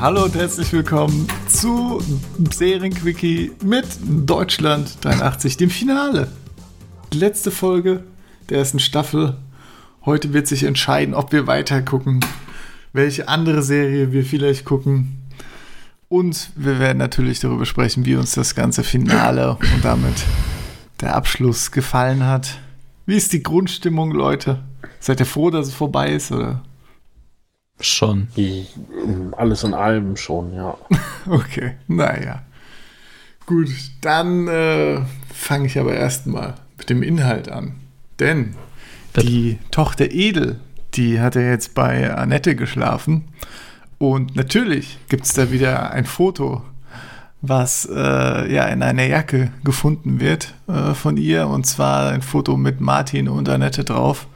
Hallo 0.00 0.24
und 0.24 0.34
herzlich 0.34 0.72
willkommen 0.72 1.28
zu 1.46 2.02
Serienquickie 2.54 3.52
mit 3.62 3.84
Deutschland 4.02 4.96
83, 5.02 5.58
dem 5.58 5.68
Finale. 5.68 6.32
Die 7.12 7.18
letzte 7.18 7.50
Folge 7.50 8.04
der 8.48 8.60
ersten 8.60 8.78
Staffel. 8.78 9.36
Heute 10.06 10.32
wird 10.32 10.46
sich 10.46 10.62
entscheiden, 10.62 11.12
ob 11.12 11.32
wir 11.32 11.46
weiter 11.46 11.82
gucken, 11.82 12.20
welche 12.94 13.28
andere 13.28 13.62
Serie 13.62 14.10
wir 14.10 14.24
vielleicht 14.24 14.64
gucken. 14.64 15.18
Und 16.08 16.50
wir 16.56 16.78
werden 16.78 16.96
natürlich 16.96 17.40
darüber 17.40 17.66
sprechen, 17.66 18.06
wie 18.06 18.16
uns 18.16 18.32
das 18.32 18.54
ganze 18.54 18.84
Finale 18.84 19.50
und 19.50 19.84
damit 19.84 20.24
der 21.02 21.14
Abschluss 21.14 21.72
gefallen 21.72 22.24
hat. 22.24 22.58
Wie 23.04 23.18
ist 23.18 23.34
die 23.34 23.42
Grundstimmung, 23.42 24.12
Leute? 24.12 24.62
Seid 24.98 25.20
ihr 25.20 25.26
froh, 25.26 25.50
dass 25.50 25.66
es 25.66 25.74
vorbei 25.74 26.10
ist, 26.12 26.32
oder? 26.32 26.62
Schon. 27.80 28.28
Alles 29.36 29.64
in 29.64 29.74
allem 29.74 30.16
schon, 30.16 30.54
ja. 30.54 30.76
okay, 31.26 31.76
naja. 31.88 32.42
Gut, 33.46 33.68
dann 34.02 34.46
äh, 34.48 35.00
fange 35.32 35.66
ich 35.66 35.78
aber 35.78 35.94
erstmal 35.94 36.54
mit 36.78 36.90
dem 36.90 37.02
Inhalt 37.02 37.50
an. 37.50 37.76
Denn 38.20 38.54
Bitte? 39.12 39.26
die 39.26 39.58
Tochter 39.70 40.10
Edel, 40.10 40.60
die 40.94 41.20
hat 41.20 41.34
ja 41.34 41.42
jetzt 41.42 41.74
bei 41.74 42.14
Annette 42.14 42.54
geschlafen. 42.54 43.24
Und 43.98 44.36
natürlich 44.36 44.98
gibt 45.08 45.24
es 45.24 45.32
da 45.32 45.50
wieder 45.50 45.90
ein 45.90 46.04
Foto, 46.04 46.62
was 47.42 47.88
äh, 47.90 48.52
ja 48.52 48.66
in 48.66 48.82
einer 48.82 49.04
Jacke 49.04 49.50
gefunden 49.64 50.20
wird 50.20 50.54
äh, 50.68 50.94
von 50.94 51.16
ihr. 51.16 51.48
Und 51.48 51.66
zwar 51.66 52.10
ein 52.10 52.22
Foto 52.22 52.56
mit 52.56 52.80
Martin 52.80 53.28
und 53.28 53.48
Annette 53.48 53.84
drauf. 53.84 54.26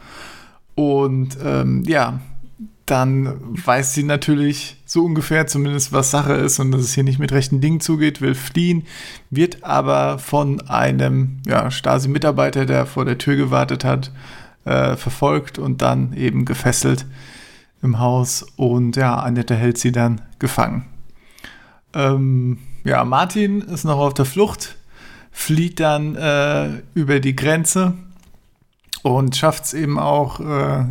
Und 0.74 1.38
ähm, 1.44 1.82
ja, 1.86 2.20
dann 2.86 3.40
weiß 3.64 3.94
sie 3.94 4.02
natürlich 4.02 4.77
so 4.84 5.04
ungefähr 5.04 5.46
zumindest, 5.46 5.92
was 5.92 6.10
Sache 6.10 6.34
ist 6.34 6.58
und 6.58 6.70
dass 6.72 6.82
es 6.82 6.94
hier 6.94 7.04
nicht 7.04 7.18
mit 7.18 7.32
rechten 7.32 7.60
Dingen 7.60 7.80
zugeht, 7.80 8.20
will 8.20 8.34
fliehen, 8.34 8.84
wird 9.30 9.64
aber 9.64 10.18
von 10.18 10.60
einem 10.68 11.38
ja, 11.46 11.70
Stasi-Mitarbeiter, 11.70 12.66
der 12.66 12.84
vor 12.84 13.04
der 13.04 13.18
Tür 13.18 13.36
gewartet 13.36 13.84
hat, 13.84 14.12
äh, 14.66 14.96
verfolgt 14.96 15.58
und 15.58 15.80
dann 15.80 16.12
eben 16.12 16.44
gefesselt 16.44 17.06
im 17.82 17.98
Haus 17.98 18.46
und 18.56 18.96
ja, 18.96 19.16
Annette 19.16 19.54
hält 19.54 19.78
sie 19.78 19.92
dann 19.92 20.20
gefangen. 20.38 20.84
Ähm, 21.94 22.58
ja, 22.84 23.04
Martin 23.04 23.62
ist 23.62 23.84
noch 23.84 23.98
auf 23.98 24.14
der 24.14 24.24
Flucht, 24.26 24.76
flieht 25.30 25.80
dann 25.80 26.16
äh, 26.16 26.82
über 26.94 27.20
die 27.20 27.34
Grenze 27.34 27.94
und 29.05 29.36
schafft 29.36 29.64
es 29.66 29.74
eben 29.74 29.98
auch, 29.98 30.41
äh, 30.41 30.44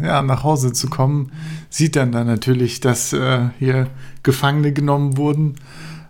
ja, 0.06 0.22
nach 0.22 0.44
Hause 0.44 0.72
zu 0.72 0.88
kommen. 0.88 1.32
Sieht 1.72 1.96
dann 1.96 2.12
dann 2.12 2.28
natürlich, 2.28 2.80
dass 2.80 3.12
äh, 3.12 3.50
hier 3.58 3.88
Gefangene 4.22 4.72
genommen 4.72 5.18
wurden, 5.18 5.56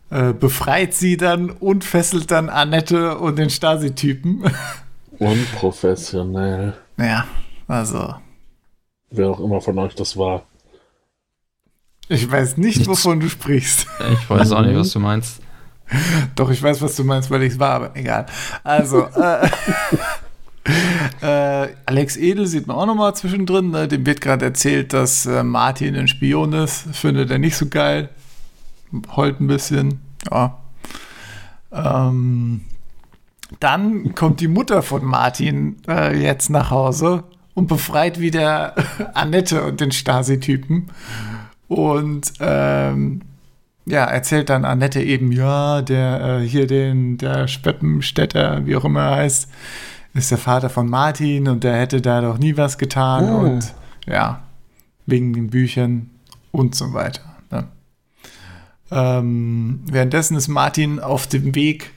äh, 0.10 0.34
befreit 0.34 0.94
sie 0.94 1.16
dann 1.16 1.50
und 1.50 1.86
fesselt 1.86 2.30
dann 2.30 2.50
Annette 2.50 3.18
und 3.18 3.40
den 3.40 3.50
Stasi-Typen. 3.50 4.44
Unprofessionell. 5.18 6.74
Ja, 6.98 7.26
also. 7.70 8.16
Wer 9.10 9.30
auch 9.30 9.40
immer 9.40 9.62
von 9.62 9.80
euch 9.80 9.96
das 9.96 10.18
war. 10.18 10.44
Ich 12.10 12.30
weiß 12.30 12.58
nicht, 12.58 12.80
Nichts. 12.80 12.88
wovon 12.90 13.22
du 13.22 13.30
sprichst. 13.30 13.88
Ich 14.12 14.30
weiß 14.30 14.52
auch 14.52 14.62
nicht, 14.62 14.76
was 14.76 14.92
du 14.92 15.00
meinst. 15.00 15.40
Doch, 16.36 16.50
ich 16.50 16.62
weiß, 16.62 16.82
was 16.82 16.98
du 16.98 17.06
meinst, 17.06 17.32
weil 17.32 17.44
ich 17.44 17.54
es 17.54 17.60
war, 17.60 17.76
aber 17.76 17.96
egal. 17.96 18.26
Also, 18.66 19.06
äh, 19.06 19.48
äh, 21.22 21.68
Alex 21.86 22.18
Edel 22.18 22.48
sieht 22.48 22.68
man 22.68 22.78
auch 22.78 22.86
nochmal 22.86 23.16
zwischendrin. 23.16 23.72
Ne? 23.72 23.88
Dem 23.88 24.06
wird 24.06 24.22
gerade 24.22 24.46
erzählt, 24.46 24.94
dass 24.94 25.26
äh, 25.26 25.44
Martin 25.44 25.96
ein 25.96 26.08
Spion 26.08 26.54
ist. 26.54 26.96
Findet 26.96 27.32
er 27.32 27.40
nicht 27.40 27.58
so 27.58 27.68
geil. 27.68 28.10
Heult 29.16 29.42
ein 29.42 29.48
bisschen. 29.48 30.00
Ja. 30.32 30.60
Ähm, 31.72 32.62
dann 33.60 34.16
kommt 34.16 34.40
die 34.40 34.48
Mutter 34.48 34.82
von 34.82 35.04
Martin 35.04 35.78
äh, 35.88 36.18
jetzt 36.18 36.50
nach 36.50 36.72
Hause 36.72 37.24
und 37.54 37.68
befreit 37.68 38.20
wieder 38.20 38.76
Annette 39.14 39.64
und 39.64 39.80
den 39.80 39.92
Stasi-Typen. 39.92 40.90
Und 41.68 42.34
ähm, 42.40 43.22
ja, 43.86 44.06
erzählt 44.06 44.50
dann 44.50 44.66
Annette 44.66 45.02
eben, 45.02 45.32
ja, 45.32 45.82
der 45.82 46.40
äh, 46.42 46.48
hier 46.48 46.68
den, 46.68 47.18
der 47.18 47.48
Speppenstädter, 47.48 48.66
wie 48.66 48.76
auch 48.76 48.86
immer 48.86 49.02
er 49.02 49.16
heißt, 49.18 49.50
ist 50.14 50.32
der 50.32 50.38
Vater 50.38 50.70
von 50.70 50.90
Martin 50.90 51.48
und 51.48 51.64
der 51.64 51.78
hätte 51.78 52.02
da 52.02 52.22
doch 52.22 52.38
nie 52.38 52.56
was 52.58 52.78
getan 52.78 53.30
oh. 53.30 53.40
und 53.40 53.74
ja, 54.08 54.44
wegen 55.06 55.34
den 55.34 55.50
Büchern 55.50 56.10
und 56.52 56.76
so 56.76 56.94
weiter. 56.94 57.22
Ne? 57.52 57.68
Ähm, 58.92 59.82
währenddessen 59.92 60.38
ist 60.38 60.48
Martin 60.48 61.00
auf 61.00 61.28
dem 61.28 61.56
Weg 61.56 61.92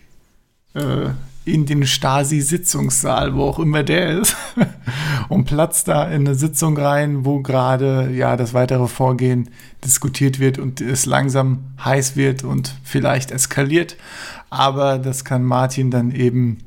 äh, 0.75 1.11
in 1.45 1.65
den 1.65 1.87
Stasi-Sitzungssaal, 1.87 3.35
wo 3.35 3.45
auch 3.45 3.59
immer 3.61 3.85
der 3.85 4.19
ist, 4.19 4.37
und 5.29 5.45
platzt 5.45 5.87
da 5.87 6.05
in 6.05 6.27
eine 6.27 6.35
Sitzung 6.35 6.77
rein, 6.77 7.25
wo 7.25 7.41
gerade 7.41 8.11
ja 8.13 8.37
das 8.37 8.53
weitere 8.53 8.89
Vorgehen 8.89 9.51
diskutiert 9.85 10.41
wird 10.41 10.59
und 10.59 10.81
es 10.81 11.07
langsam 11.07 11.65
heiß 11.85 12.17
wird 12.17 12.43
und 12.43 12.75
vielleicht 12.83 13.31
eskaliert. 13.31 13.97
Aber 14.51 14.99
das 14.99 15.25
kann 15.25 15.45
Martin 15.45 15.91
dann 15.91 16.11
eben 16.11 16.59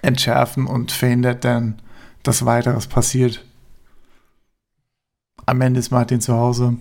entschärfen 0.00 0.66
und 0.66 0.92
verhindert 0.92 1.44
dann, 1.44 1.82
dass 2.22 2.44
weiteres 2.44 2.86
passiert. 2.86 3.44
Am 5.44 5.60
Ende 5.60 5.80
ist 5.80 5.90
Martin 5.90 6.20
zu 6.20 6.34
Hause. 6.34 6.76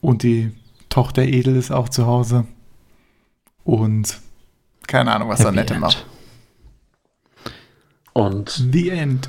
Und 0.00 0.22
die 0.22 0.52
Tochter 0.88 1.22
Edel 1.22 1.56
ist 1.56 1.70
auch 1.70 1.88
zu 1.88 2.06
Hause. 2.06 2.46
Und 3.64 4.20
keine 4.86 5.12
Ahnung, 5.12 5.28
was 5.28 5.40
Happy 5.40 5.48
Annette 5.50 5.74
End. 5.74 5.80
macht. 5.80 6.06
Und 8.12 8.68
The 8.72 8.90
End. 8.90 9.28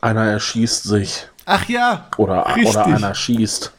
Einer 0.00 0.24
erschießt 0.24 0.82
sich. 0.82 1.28
Ach 1.46 1.68
ja. 1.68 2.08
Oder, 2.16 2.56
oder 2.56 2.86
einer 2.86 3.14
schießt. 3.14 3.72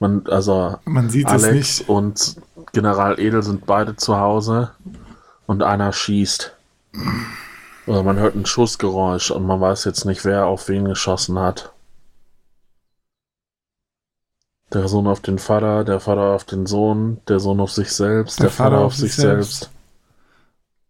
Man, 0.00 0.26
also 0.26 0.78
Man 0.84 1.08
sieht 1.08 1.28
Alex 1.28 1.80
und 1.80 2.36
General 2.72 3.18
Edel 3.20 3.42
sind 3.42 3.64
beide 3.66 3.94
zu 3.94 4.18
Hause 4.18 4.72
und 5.52 5.62
einer 5.62 5.92
schießt. 5.92 6.56
Oder 7.86 8.02
man 8.02 8.18
hört 8.18 8.34
ein 8.34 8.46
Schussgeräusch 8.46 9.30
und 9.30 9.46
man 9.46 9.60
weiß 9.60 9.84
jetzt 9.84 10.04
nicht, 10.04 10.24
wer 10.24 10.46
auf 10.46 10.68
wen 10.68 10.86
geschossen 10.86 11.38
hat. 11.38 11.72
Der 14.72 14.88
Sohn 14.88 15.06
auf 15.06 15.20
den 15.20 15.38
Vater, 15.38 15.84
der 15.84 16.00
Vater 16.00 16.34
auf 16.34 16.44
den 16.44 16.66
Sohn, 16.66 17.20
der 17.28 17.38
Sohn 17.38 17.60
auf 17.60 17.70
sich 17.70 17.92
selbst, 17.92 18.38
der, 18.38 18.44
der 18.44 18.50
Vater, 18.50 18.70
Vater, 18.70 18.84
auf 18.86 18.94
sich 18.94 19.14
selbst. 19.14 19.60
selbst. 19.60 19.70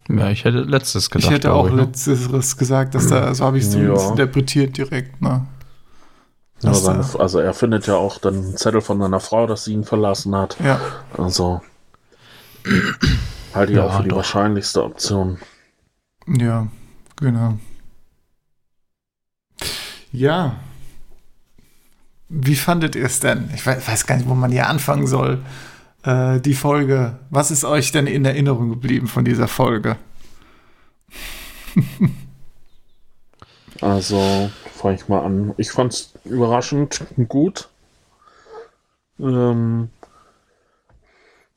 Ja, 0.09 0.31
ich 0.31 0.45
hätte 0.45 0.61
letztes 0.61 1.11
gedacht. 1.11 1.29
Ich 1.29 1.35
hätte 1.35 1.53
auch 1.53 1.67
ich, 1.67 1.75
ne? 1.75 1.83
letztes 1.83 2.57
gesagt, 2.57 2.95
dass 2.95 3.09
da, 3.09 3.35
so 3.35 3.45
habe 3.45 3.59
ich 3.59 3.65
es 3.65 3.75
ja. 3.75 4.11
interpretiert 4.11 4.77
direkt, 4.77 5.21
ne? 5.21 5.47
Ja, 6.61 6.75
seine, 6.75 7.05
also 7.19 7.41
er 7.41 7.55
findet 7.55 7.89
ja 7.89 7.97
auch 7.97 8.19
dann 8.19 8.35
einen 8.35 8.57
Zettel 8.57 8.81
von 8.81 9.01
seiner 9.01 9.19
Frau, 9.19 9.49
dass 9.49 9.65
sie 9.65 9.73
ihn 9.73 9.85
verlassen 9.85 10.37
hat. 10.37 10.57
Ja. 10.61 10.81
Also 11.17 11.61
halte 13.55 13.73
ich 13.73 13.79
ja, 13.79 13.87
auch 13.87 13.97
für 13.97 14.03
die 14.03 14.09
doch. 14.11 14.17
wahrscheinlichste 14.17 14.83
Option. 14.83 15.39
Ja, 16.27 16.69
genau. 17.17 17.59
Ja. 20.13 20.57
Wie 22.29 22.57
fandet 22.57 22.95
ihr 22.97 23.05
es 23.05 23.21
denn? 23.21 23.51
Ich 23.55 23.67
weiß 23.67 24.07
gar 24.07 24.17
nicht, 24.17 24.29
wo 24.29 24.35
man 24.35 24.51
hier 24.51 24.69
anfangen 24.69 25.07
soll. 25.07 25.43
Äh, 26.03 26.41
die 26.41 26.55
Folge. 26.55 27.19
Was 27.31 27.51
ist 27.51 27.65
euch 27.65 27.93
denn 27.93 28.07
in 28.07 28.25
Erinnerung 28.25 28.71
geblieben 28.71 29.07
von 29.07 29.25
dieser 29.25 29.49
Folge? 29.49 29.97
also, 33.81 34.51
fange 34.75 34.95
ich 34.97 35.09
mal 35.09 35.25
an. 35.25 35.55
Ich 35.59 35.71
fand 35.71 35.93
es 35.93 36.15
überraschend 36.25 37.05
gut. 37.29 37.69
Ähm, 39.21 39.91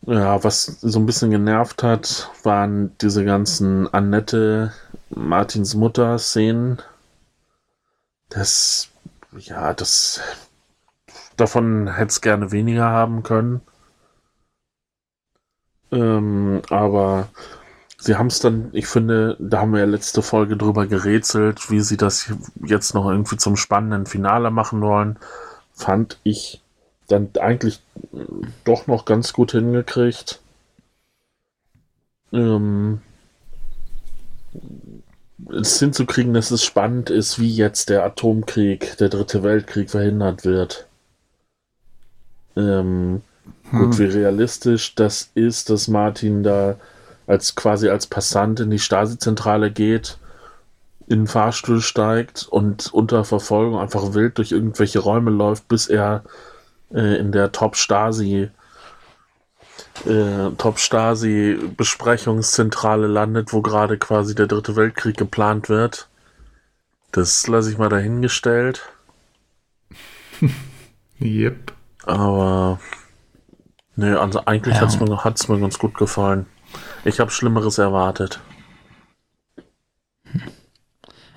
ja, 0.08 0.44
was 0.44 0.66
so 0.66 1.00
ein 1.00 1.06
bisschen 1.06 1.32
genervt 1.32 1.84
hat, 1.84 2.32
waren 2.44 2.96
diese 3.00 3.26
ganzen 3.26 3.92
Annette, 3.94 4.74
Martins 5.10 5.76
Mutter 5.76 6.18
Szenen. 6.20 6.82
Das, 8.30 8.90
ja, 9.38 9.74
das, 9.74 10.22
davon 11.38 11.88
hätte 11.96 12.10
es 12.10 12.22
gerne 12.22 12.52
weniger 12.52 12.86
haben 12.86 13.24
können. 13.24 13.62
Ähm, 15.92 16.62
aber 16.70 17.30
sie 17.98 18.16
haben 18.16 18.28
es 18.28 18.40
dann, 18.40 18.70
ich 18.74 18.88
finde, 18.88 19.38
da 19.40 19.62
haben 19.62 19.74
wir 19.74 19.80
ja 19.80 19.86
letzte 19.86 20.22
Folge 20.22 20.58
drüber 20.58 20.88
gerätselt, 20.88 21.70
wie 21.72 21.82
sie 21.82 21.98
das 21.98 22.34
jetzt 22.64 22.94
noch 22.94 23.10
irgendwie 23.10 23.38
zum 23.38 23.56
spannenden 23.56 24.06
Finale 24.06 24.52
machen 24.52 24.82
wollen. 24.82 25.18
Fand 25.74 26.20
ich 26.24 26.62
dann 27.08 27.30
eigentlich 27.40 27.80
doch 28.64 28.88
noch 28.88 29.06
ganz 29.06 29.34
gut 29.34 29.52
hingekriegt. 29.52 30.42
Ähm, 32.32 33.02
es 35.52 35.80
hinzukriegen, 35.80 36.34
dass 36.34 36.52
es 36.52 36.64
spannend 36.64 37.10
ist, 37.10 37.40
wie 37.40 37.54
jetzt 37.54 37.90
der 37.90 38.04
Atomkrieg, 38.04 38.98
der 38.98 39.10
dritte 39.10 39.44
Weltkrieg 39.44 39.90
verhindert 39.90 40.46
wird. 40.46 40.88
Ähm, 42.56 43.22
Gut, 43.72 43.98
wie 44.00 44.06
realistisch 44.06 44.96
das 44.96 45.32
ist, 45.34 45.70
dass 45.70 45.88
Martin 45.88 46.44
da 46.44 46.78
als 47.28 47.56
quasi 47.56 47.90
als 47.90 48.08
Passant 48.08 48.60
in 48.60 48.70
die 48.70 48.80
Stasi-Zentrale 48.80 49.72
geht, 49.72 50.18
in 51.08 51.22
den 51.22 51.28
Fahrstuhl 51.28 51.82
steigt 51.82 52.48
und 52.48 52.94
unter 52.94 53.24
Verfolgung 53.24 53.80
einfach 53.80 54.14
wild 54.14 54.38
durch 54.38 54.52
irgendwelche 54.52 55.00
Räume 55.00 55.32
läuft, 55.32 55.68
bis 55.68 55.88
er 55.88 56.24
äh, 56.94 57.16
in 57.18 57.32
der 57.32 57.52
Top-Stasi 57.52 58.50
äh, 60.06 60.50
Top-Stasi-Besprechungszentrale 60.58 63.08
landet, 63.08 63.54
wo 63.54 63.62
gerade 63.62 63.98
quasi 63.98 64.36
der 64.36 64.48
dritte 64.48 64.76
Weltkrieg 64.76 65.16
geplant 65.18 65.70
wird. 65.70 66.08
Das 67.12 67.48
lasse 67.48 67.72
ich 67.72 67.78
mal 67.78 67.90
dahingestellt. 67.90 68.84
Yep. 71.22 71.72
Aber 72.04 72.78
nee, 73.96 74.12
also 74.12 74.42
eigentlich 74.46 74.76
Ja. 74.76 74.82
hat's 74.82 75.00
mir, 75.00 75.24
hat's 75.24 75.48
mir 75.48 75.58
ganz 75.62 75.80
gut 75.80 75.96
gefallen. 75.96 76.46
Ich 77.06 77.22
habe 77.22 77.32
Schlimmeres 77.32 77.78
erwartet. 77.78 78.42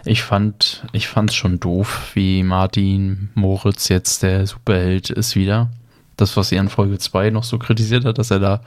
Ich 0.08 0.22
fand, 0.22 0.86
ich 0.92 1.06
schon 1.34 1.60
doof, 1.60 2.12
wie 2.14 2.42
Martin 2.42 3.28
Moritz 3.34 3.90
jetzt 3.90 4.22
der 4.22 4.46
Superheld 4.46 5.10
ist 5.10 5.36
wieder. 5.36 5.68
Das, 6.16 6.34
was 6.38 6.50
er 6.50 6.62
in 6.62 6.70
Folge 6.70 6.96
2 6.96 7.28
noch 7.28 7.44
so 7.44 7.58
kritisiert 7.58 8.06
hat, 8.06 8.16
dass 8.16 8.30
er 8.30 8.38
da 8.38 8.62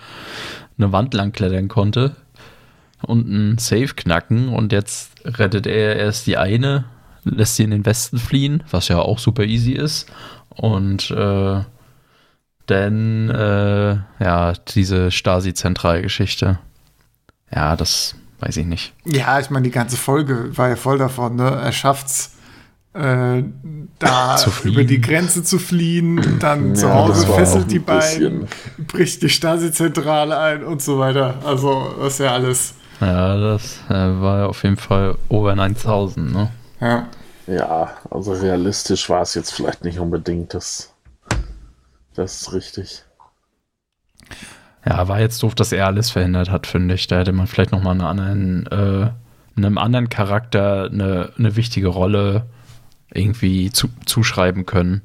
eine 0.77 0.91
Wand 0.91 1.15
lang 1.15 1.31
klettern 1.31 1.67
konnte 1.67 2.15
und 3.01 3.25
einen 3.25 3.57
Safe 3.57 3.88
knacken 3.88 4.49
und 4.49 4.71
jetzt 4.71 5.13
rettet 5.25 5.65
er 5.65 5.95
erst 5.95 6.27
die 6.27 6.38
eine, 6.38 6.85
lässt 7.23 7.55
sie 7.55 7.63
in 7.63 7.71
den 7.71 7.87
Westen 7.87 8.19
fliehen, 8.19 8.63
was 8.69 8.89
ja 8.89 8.99
auch 8.99 9.17
super 9.17 9.44
easy 9.44 9.71
ist 9.71 10.11
und 10.49 11.09
äh, 11.09 11.61
dann 12.67 13.29
äh, 13.31 13.97
ja, 14.23 14.53
diese 14.75 15.09
Stasi-Zentralgeschichte. 15.09 16.59
Ja, 17.51 17.75
das 17.75 18.13
weiß 18.41 18.57
ich 18.57 18.65
nicht. 18.65 18.93
Ja, 19.05 19.39
ich 19.39 19.49
meine, 19.49 19.63
die 19.63 19.71
ganze 19.71 19.97
Folge 19.97 20.55
war 20.57 20.69
ja 20.69 20.75
voll 20.75 20.97
davon, 20.97 21.35
ne? 21.35 21.49
Er 21.63 21.71
schafft's, 21.71 22.35
äh, 22.93 23.43
da 23.99 24.35
Zu 24.38 24.51
über 24.67 24.83
die 24.83 24.99
Grenze 24.99 25.43
zu 25.43 25.59
fliehen, 25.59 26.39
dann 26.39 26.75
zu 26.75 26.88
Ja, 26.88 26.93
Hause 26.95 27.27
war 27.27 27.35
auch 27.35 27.39
fesselt 27.39 27.71
die 27.71 27.79
beiden, 27.79 28.47
bricht 28.88 29.21
die 29.21 29.29
Stasi-Zentrale 29.29 30.38
ein 30.38 30.63
und 30.63 30.81
so 30.81 30.99
weiter. 30.99 31.35
Also, 31.45 31.95
das 31.99 32.13
ist 32.13 32.19
ja 32.19 32.33
alles. 32.33 32.73
Ja, 32.99 33.38
das 33.38 33.79
äh, 33.89 33.93
war 33.93 34.49
auf 34.49 34.63
jeden 34.63 34.77
Fall 34.77 35.17
over 35.29 35.55
9000, 35.55 36.33
ne? 36.33 36.51
Ja. 36.79 37.07
Ja, 37.47 37.97
also 38.09 38.33
realistisch 38.33 39.09
war 39.09 39.23
es 39.23 39.33
jetzt 39.33 39.53
vielleicht 39.53 39.83
nicht 39.83 39.99
unbedingt. 39.99 40.53
Das, 40.53 40.94
das 42.13 42.41
ist 42.41 42.53
richtig. 42.53 43.03
Ja, 44.97 45.07
war 45.07 45.19
jetzt 45.19 45.41
doof, 45.43 45.55
dass 45.55 45.71
er 45.71 45.88
alles 45.88 46.09
verhindert 46.09 46.49
hat, 46.49 46.67
finde 46.67 46.95
ich. 46.95 47.07
Da 47.07 47.19
hätte 47.19 47.31
man 47.31 47.47
vielleicht 47.47 47.71
nochmal 47.71 47.93
einen 47.93 48.01
anderen, 48.01 48.65
äh, 48.67 49.09
einem 49.57 49.77
anderen 49.77 50.09
Charakter 50.09 50.89
eine, 50.91 51.29
eine 51.38 51.55
wichtige 51.55 51.88
Rolle 51.88 52.45
irgendwie 53.13 53.71
zu, 53.71 53.88
zuschreiben 54.05 54.65
können. 54.65 55.01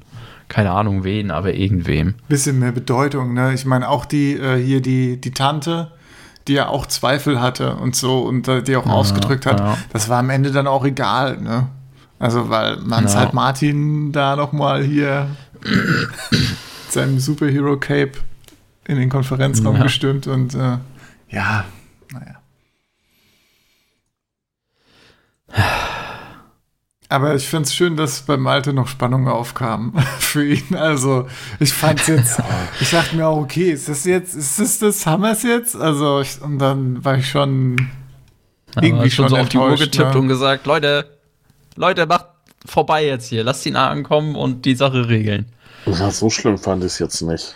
Keine 0.49 0.71
Ahnung 0.71 1.03
wen, 1.03 1.31
aber 1.31 1.53
irgendwem. 1.53 2.15
Bisschen 2.29 2.59
mehr 2.59 2.71
Bedeutung, 2.71 3.33
ne? 3.33 3.53
Ich 3.53 3.65
meine, 3.65 3.89
auch 3.89 4.05
die, 4.05 4.33
äh, 4.33 4.61
hier 4.63 4.81
die, 4.81 5.19
die 5.19 5.31
Tante, 5.31 5.91
die 6.47 6.53
ja 6.53 6.67
auch 6.69 6.85
Zweifel 6.85 7.41
hatte 7.41 7.75
und 7.75 7.95
so 7.95 8.19
und 8.23 8.47
äh, 8.47 8.63
die 8.63 8.75
auch 8.77 8.85
ausgedrückt 8.87 9.45
hat, 9.45 9.59
ja. 9.59 9.77
das 9.91 10.07
war 10.07 10.19
am 10.19 10.29
Ende 10.29 10.51
dann 10.51 10.67
auch 10.67 10.85
egal, 10.85 11.37
ne? 11.41 11.67
Also, 12.19 12.49
weil 12.49 12.77
man 12.77 13.05
es 13.05 13.13
Ja. 13.13 13.19
halt 13.19 13.33
Martin 13.33 14.11
da 14.11 14.35
nochmal 14.35 14.83
hier 14.83 15.27
mit 15.63 16.09
seinem 16.89 17.19
Superhero-Cape 17.19 18.13
in 18.87 18.97
den 18.97 19.09
Konferenzraum 19.09 19.75
Ja. 19.77 19.83
gestimmt 19.83 20.27
und 20.27 20.55
äh, 20.55 20.77
ja, 21.29 21.65
naja. 22.11 22.35
Aber 27.09 27.35
ich 27.35 27.47
finde 27.47 27.63
es 27.63 27.73
schön, 27.73 27.95
dass 27.95 28.21
bei 28.23 28.35
Malte 28.35 28.73
noch 28.73 28.87
Spannung 28.87 29.27
aufkam 29.29 29.93
für 30.19 30.45
ihn. 30.45 30.75
Also 30.75 31.27
ich 31.59 31.71
fand 31.71 32.05
jetzt, 32.07 32.41
ich 32.81 32.91
dachte 32.91 33.15
mir 33.15 33.27
auch, 33.27 33.37
okay, 33.37 33.71
ist 33.71 33.87
das 33.87 34.03
jetzt, 34.03 34.35
ist 34.35 34.59
das 34.59 34.79
das, 34.79 35.05
haben 35.05 35.23
wir 35.23 35.31
es 35.31 35.43
jetzt? 35.43 35.75
Also 35.75 36.19
ich, 36.21 36.41
und 36.41 36.59
dann 36.59 37.03
war 37.05 37.17
ich 37.17 37.29
schon 37.29 37.89
irgendwie 38.81 39.09
schon 39.09 39.29
schon 39.29 39.29
so 39.29 39.37
auf 39.37 39.49
die 39.49 39.57
Uhr 39.57 39.75
getippt 39.75 40.13
ne? 40.13 40.19
und 40.19 40.27
gesagt, 40.27 40.65
Leute, 40.65 41.17
Leute, 41.75 42.05
macht 42.05 42.25
vorbei 42.65 43.05
jetzt 43.05 43.27
hier. 43.27 43.43
Lasst 43.43 43.65
ihn 43.65 43.77
ankommen 43.77 44.35
und 44.35 44.65
die 44.65 44.75
Sache 44.75 45.07
regeln. 45.07 45.45
Ja, 45.85 46.11
so 46.11 46.29
schlimm 46.29 46.57
fand 46.57 46.83
ich 46.83 46.93
es 46.93 46.99
jetzt 46.99 47.21
nicht. 47.21 47.55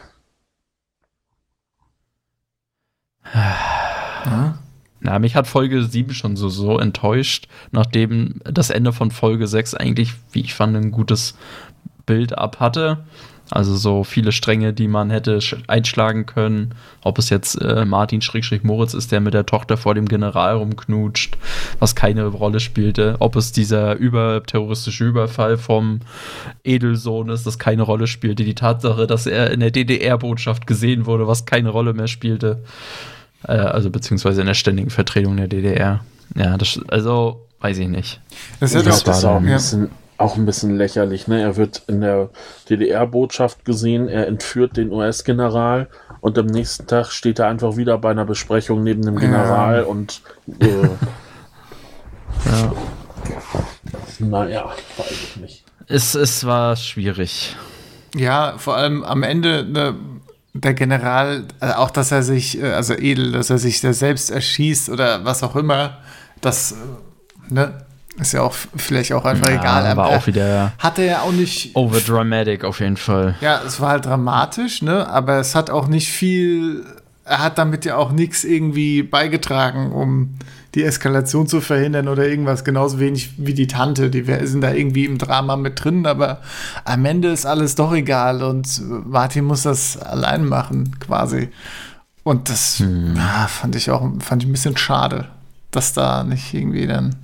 Ja? 3.33 4.57
Na, 4.99 5.17
mich 5.17 5.35
hat 5.35 5.47
Folge 5.47 5.83
7 5.83 6.13
schon 6.13 6.35
so, 6.35 6.49
so 6.49 6.77
enttäuscht, 6.77 7.47
nachdem 7.71 8.39
das 8.43 8.69
Ende 8.69 8.93
von 8.93 9.09
Folge 9.09 9.47
6 9.47 9.73
eigentlich, 9.73 10.13
wie 10.31 10.41
ich 10.41 10.53
fand, 10.53 10.75
ein 10.75 10.91
gutes 10.91 11.37
Bild 12.05 12.37
ab 12.37 12.59
hatte. 12.59 13.05
Also 13.51 13.75
so 13.75 14.03
viele 14.05 14.31
Stränge, 14.31 14.71
die 14.73 14.87
man 14.87 15.09
hätte 15.09 15.37
sch- 15.39 15.57
einschlagen 15.67 16.25
können. 16.25 16.73
Ob 17.03 17.19
es 17.19 17.29
jetzt 17.29 17.55
äh, 17.61 17.83
Martin 17.85 18.21
Schrägstrich 18.21 18.63
Moritz 18.63 18.93
ist, 18.93 19.11
der 19.11 19.19
mit 19.19 19.33
der 19.33 19.45
Tochter 19.45 19.75
vor 19.75 19.93
dem 19.93 20.07
General 20.07 20.55
rumknutscht, 20.55 21.37
was 21.77 21.93
keine 21.93 22.25
Rolle 22.27 22.61
spielte. 22.61 23.17
Ob 23.19 23.35
es 23.35 23.51
dieser 23.51 23.95
über 23.95 24.41
terroristische 24.43 25.03
Überfall 25.05 25.57
vom 25.57 25.99
Edelsohn 26.63 27.29
ist, 27.29 27.45
das 27.45 27.59
keine 27.59 27.81
Rolle 27.83 28.07
spielte. 28.07 28.43
Die 28.43 28.55
Tatsache, 28.55 29.05
dass 29.07 29.25
er 29.27 29.51
in 29.51 29.59
der 29.59 29.71
DDR-Botschaft 29.71 30.65
gesehen 30.67 31.05
wurde, 31.05 31.27
was 31.27 31.45
keine 31.45 31.69
Rolle 31.69 31.93
mehr 31.93 32.07
spielte. 32.07 32.63
Äh, 33.47 33.53
also 33.53 33.89
beziehungsweise 33.89 34.41
in 34.41 34.47
der 34.47 34.53
ständigen 34.53 34.89
Vertretung 34.89 35.37
der 35.37 35.47
DDR. 35.47 36.01
Ja, 36.35 36.57
das, 36.57 36.79
also 36.87 37.47
weiß 37.59 37.77
ich 37.79 37.87
nicht. 37.89 38.21
Das 38.59 38.73
Ja, 38.73 38.79
hätte 38.79 38.89
das 38.89 39.05
war 39.05 39.13
ist 39.17 39.25
auch 39.25 39.35
ein, 39.37 39.47
ja. 39.47 39.55
bisschen, 39.55 39.89
auch 40.21 40.37
ein 40.37 40.45
bisschen 40.45 40.77
lächerlich. 40.77 41.27
Ne? 41.27 41.41
Er 41.41 41.55
wird 41.57 41.83
in 41.87 42.01
der 42.01 42.29
DDR-Botschaft 42.69 43.65
gesehen, 43.65 44.07
er 44.07 44.27
entführt 44.27 44.77
den 44.77 44.91
US-General 44.91 45.87
und 46.21 46.37
am 46.37 46.45
nächsten 46.45 46.87
Tag 46.87 47.07
steht 47.11 47.39
er 47.39 47.47
einfach 47.47 47.77
wieder 47.77 47.97
bei 47.97 48.11
einer 48.11 48.25
Besprechung 48.25 48.83
neben 48.83 49.01
dem 49.01 49.15
Ja. 49.15 49.19
General 49.19 49.83
und 49.83 50.21
äh, 50.59 50.65
Ja. 52.45 52.73
naja, 54.19 54.71
weiß 54.97 55.11
ich 55.11 55.35
nicht. 55.37 55.63
Es, 55.87 56.15
es 56.15 56.45
war 56.45 56.75
schwierig. 56.75 57.55
Ja, 58.15 58.55
vor 58.57 58.75
allem 58.75 59.03
am 59.03 59.23
Ende 59.23 59.63
ne, 59.65 59.95
der 60.53 60.73
General, 60.73 61.45
äh, 61.59 61.71
auch 61.73 61.91
dass 61.91 62.11
er 62.11 62.23
sich, 62.23 62.61
äh, 62.61 62.71
also 62.71 62.93
edel, 62.93 63.31
dass 63.31 63.49
er 63.49 63.57
sich 63.57 63.81
da 63.81 63.93
selbst 63.93 64.31
erschießt 64.31 64.89
oder 64.89 65.23
was 65.25 65.43
auch 65.43 65.55
immer, 65.55 65.97
das 66.41 66.73
äh, 66.73 67.53
ne, 67.53 67.85
ist 68.19 68.33
ja 68.33 68.41
auch 68.41 68.53
vielleicht 68.75 69.13
auch 69.13 69.25
einfach 69.25 69.47
egal. 69.49 69.83
Ja, 69.83 69.95
war 69.95 70.05
Aber 70.07 70.17
auch 70.17 70.27
wieder 70.27 70.73
hat 70.77 70.99
er 70.99 71.05
ja 71.05 71.21
auch 71.21 71.31
nicht. 71.31 71.75
overdramatic 71.75 72.63
auf 72.63 72.79
jeden 72.79 72.97
Fall. 72.97 73.35
Ja, 73.41 73.61
es 73.65 73.79
war 73.79 73.89
halt 73.89 74.05
dramatisch, 74.05 74.81
ne? 74.81 75.07
Aber 75.07 75.37
es 75.39 75.55
hat 75.55 75.69
auch 75.69 75.87
nicht 75.87 76.11
viel. 76.11 76.85
Er 77.23 77.39
hat 77.39 77.57
damit 77.57 77.85
ja 77.85 77.95
auch 77.95 78.11
nichts 78.11 78.43
irgendwie 78.43 79.03
beigetragen, 79.03 79.91
um 79.91 80.35
die 80.75 80.83
Eskalation 80.83 81.47
zu 81.47 81.61
verhindern 81.61 82.07
oder 82.07 82.27
irgendwas. 82.27 82.63
Genauso 82.63 82.99
wenig 82.99 83.31
wie 83.37 83.53
die 83.53 83.67
Tante. 83.67 84.09
Die 84.09 84.23
sind 84.45 84.61
da 84.61 84.71
irgendwie 84.71 85.05
im 85.05 85.17
Drama 85.17 85.55
mit 85.55 85.83
drin, 85.83 86.05
aber 86.05 86.41
am 86.83 87.05
Ende 87.05 87.29
ist 87.29 87.45
alles 87.45 87.75
doch 87.75 87.93
egal 87.93 88.43
und 88.43 88.81
Martin 89.09 89.45
muss 89.45 89.63
das 89.63 89.97
allein 89.97 90.45
machen, 90.45 90.97
quasi. 90.99 91.49
Und 92.23 92.49
das 92.49 92.79
ja, 92.79 93.47
fand 93.47 93.75
ich 93.75 93.89
auch 93.89 94.07
fand 94.19 94.43
ich 94.43 94.49
ein 94.49 94.51
bisschen 94.51 94.77
schade, 94.77 95.27
dass 95.71 95.93
da 95.93 96.23
nicht 96.23 96.53
irgendwie 96.53 96.87
dann. 96.87 97.15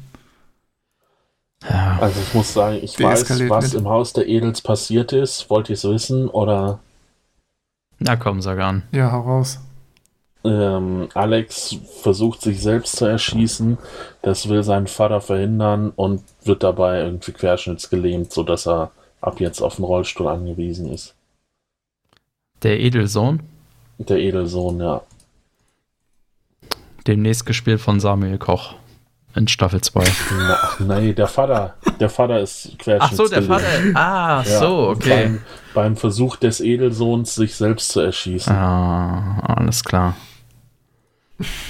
Ja. 1.63 1.97
Also 1.99 2.19
ich 2.21 2.33
muss 2.33 2.53
sagen, 2.53 2.79
ich 2.81 2.99
weiß, 2.99 3.29
was 3.49 3.73
mit. 3.73 3.81
im 3.81 3.87
Haus 3.89 4.13
der 4.13 4.27
Edels 4.27 4.61
passiert 4.61 5.11
ist. 5.13 5.49
Wollt 5.49 5.69
ihr 5.69 5.73
es 5.73 5.83
wissen? 5.83 6.29
Oder 6.29 6.79
Na 7.99 8.15
komm, 8.15 8.41
sag 8.41 8.59
an. 8.59 8.83
Ja, 8.91 9.11
hau 9.11 9.21
raus. 9.21 9.59
ähm, 10.43 11.09
Alex 11.15 11.75
versucht 12.01 12.41
sich 12.41 12.61
selbst 12.61 12.95
zu 12.97 13.05
erschießen. 13.05 13.77
Das 14.21 14.47
will 14.49 14.61
sein 14.63 14.85
Vater 14.87 15.19
verhindern 15.19 15.91
und 15.95 16.21
wird 16.43 16.61
dabei 16.63 16.99
irgendwie 17.01 17.31
querschnittsgelähmt, 17.31 18.31
sodass 18.31 18.67
er 18.67 18.91
ab 19.19 19.39
jetzt 19.39 19.61
auf 19.61 19.77
den 19.77 19.85
Rollstuhl 19.85 20.27
angewiesen 20.27 20.91
ist. 20.91 21.15
Der 22.61 22.79
Edelsohn, 22.79 23.41
Der 23.97 24.19
Edelsohn, 24.19 24.79
ja. 24.79 25.01
demnächst 27.07 27.45
gespielt 27.45 27.81
von 27.81 27.99
Samuel 27.99 28.37
Koch 28.37 28.75
in 29.35 29.47
Staffel 29.47 29.81
2. 29.81 30.03
Na, 30.31 30.57
ach, 30.61 30.79
nee, 30.79 31.13
der 31.13 31.27
Vater. 31.27 31.75
Der 31.99 32.09
Vater 32.09 32.39
ist 32.39 32.69
Ach 32.99 33.11
so, 33.13 33.27
der. 33.27 33.43
Vater. 33.43 33.65
Ah, 33.93 34.43
Ja, 34.43 34.59
so, 34.59 34.89
okay. 34.89 35.09
Beim, 35.25 35.41
beim 35.73 35.95
Versuch 35.97 36.37
des 36.37 36.59
Edelsohns, 36.59 37.35
sich 37.35 37.55
selbst 37.55 37.89
zu 37.89 37.99
erschießen. 37.99 38.51
Ah, 38.53 39.39
alles 39.41 39.83
klar. 39.83 40.15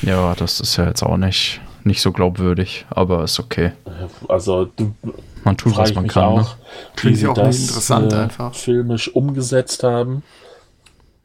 Ja, 0.02 0.34
das 0.36 0.62
ist 0.62 0.78
ja 0.78 0.86
jetzt 0.88 1.04
auch 1.04 1.18
nicht, 1.18 1.60
nicht 1.84 2.02
so 2.02 2.14
glaubwürdig, 2.14 2.86
aber 2.90 3.26
ist 3.26 3.38
okay. 3.40 3.74
Also, 4.30 4.66
du 4.66 4.96
Man 5.44 5.58
tut, 5.58 5.76
was 5.76 5.94
man 5.94 6.08
kann. 6.08 6.24
auch, 6.24 6.56
Ne? 6.56 7.04
wie 7.04 7.16
sie 7.16 7.28
auch 7.28 7.34
das 7.34 7.60
interessant 7.60 8.14
äh, 8.14 8.18
einfach. 8.18 8.56
filmisch 8.56 9.10
umgesetzt 9.14 9.84
haben. 9.84 10.24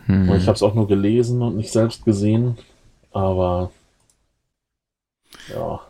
Hm. 0.06 0.32
Ich 0.34 0.48
habe 0.48 0.56
es 0.56 0.62
auch 0.64 0.74
nur 0.74 0.88
gelesen 0.88 1.40
und 1.42 1.56
nicht 1.56 1.70
selbst 1.70 2.04
gesehen, 2.04 2.58
aber 3.12 3.70
ja. 5.54 5.80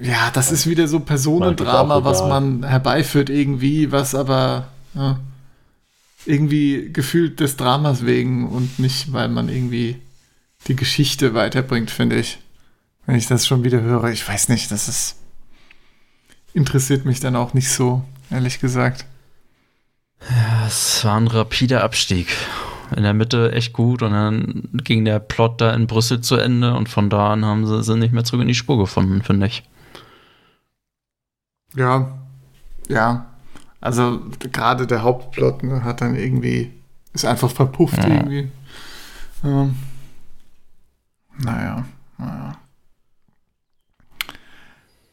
Ja, 0.00 0.30
das 0.30 0.52
ist 0.52 0.66
wieder 0.66 0.86
so 0.88 1.00
Personendrama, 1.00 2.04
was 2.04 2.20
man 2.20 2.62
herbeiführt 2.64 3.30
irgendwie, 3.30 3.90
was 3.90 4.14
aber 4.14 4.68
ja, 4.94 5.18
irgendwie 6.26 6.90
gefühlt 6.92 7.40
des 7.40 7.56
Dramas 7.56 8.04
wegen 8.04 8.48
und 8.48 8.78
nicht, 8.78 9.12
weil 9.12 9.28
man 9.28 9.48
irgendwie 9.48 10.00
die 10.66 10.76
Geschichte 10.76 11.32
weiterbringt, 11.34 11.90
finde 11.90 12.16
ich. 12.16 12.38
Wenn 13.06 13.16
ich 13.16 13.26
das 13.28 13.46
schon 13.46 13.64
wieder 13.64 13.80
höre, 13.80 14.10
ich 14.10 14.26
weiß 14.26 14.48
nicht, 14.48 14.70
das 14.70 14.88
ist 14.88 15.16
interessiert 16.56 17.04
mich 17.04 17.20
dann 17.20 17.36
auch 17.36 17.52
nicht 17.52 17.70
so, 17.70 18.02
ehrlich 18.30 18.60
gesagt. 18.60 19.04
Ja, 20.28 20.66
es 20.66 21.04
war 21.04 21.20
ein 21.20 21.28
rapider 21.28 21.84
Abstieg. 21.84 22.28
In 22.94 23.02
der 23.02 23.14
Mitte 23.14 23.52
echt 23.52 23.72
gut 23.72 24.02
und 24.02 24.12
dann 24.12 24.68
ging 24.84 25.04
der 25.04 25.18
Plot 25.18 25.60
da 25.60 25.74
in 25.74 25.86
Brüssel 25.86 26.20
zu 26.20 26.36
Ende 26.36 26.74
und 26.74 26.88
von 26.88 27.10
da 27.10 27.32
an 27.32 27.44
haben 27.44 27.66
sie, 27.66 27.82
sie 27.82 27.96
nicht 27.96 28.12
mehr 28.12 28.24
zurück 28.24 28.42
in 28.42 28.48
die 28.48 28.54
Spur 28.54 28.78
gefunden, 28.78 29.22
finde 29.22 29.46
ich. 29.46 29.64
Ja, 31.74 32.18
ja. 32.88 33.26
Also 33.80 34.20
gerade 34.38 34.86
der 34.86 35.02
Hauptplot 35.02 35.62
ne, 35.62 35.84
hat 35.84 36.00
dann 36.00 36.16
irgendwie, 36.16 36.72
ist 37.12 37.24
einfach 37.24 37.50
verpufft 37.50 37.98
ja. 37.98 38.08
irgendwie. 38.08 38.48
Ähm, 39.44 39.76
naja, 41.38 41.84
naja. 42.18 42.56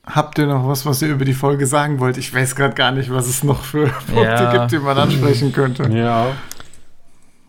Habt 0.06 0.38
ihr 0.38 0.48
noch 0.48 0.68
was, 0.68 0.86
was 0.86 1.02
ihr 1.02 1.10
über 1.10 1.24
die 1.24 1.34
Folge 1.34 1.66
sagen 1.66 2.00
wollt? 2.00 2.18
Ich 2.18 2.34
weiß 2.34 2.56
gerade 2.56 2.76
gar 2.76 2.92
nicht, 2.92 3.10
was 3.10 3.28
es 3.28 3.44
noch 3.44 3.64
für 3.64 3.88
Punkte 3.88 4.24
ja. 4.24 4.52
gibt, 4.52 4.72
die 4.74 4.80
man 4.80 4.98
ansprechen 4.98 5.54
könnte. 5.54 5.84
Ja. 5.90 6.28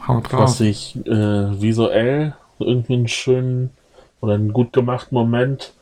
Haut 0.06 0.32
drauf. 0.32 0.40
Was 0.40 0.61
ich 0.61 0.96
äh, 1.06 1.61
visuell 1.61 2.34
irgendwie 2.58 2.94
einen 2.94 3.08
schönen 3.08 3.70
oder 4.20 4.34
einen 4.34 4.52
gut 4.52 4.73
gemachten 4.73 5.16
Moment 5.16 5.75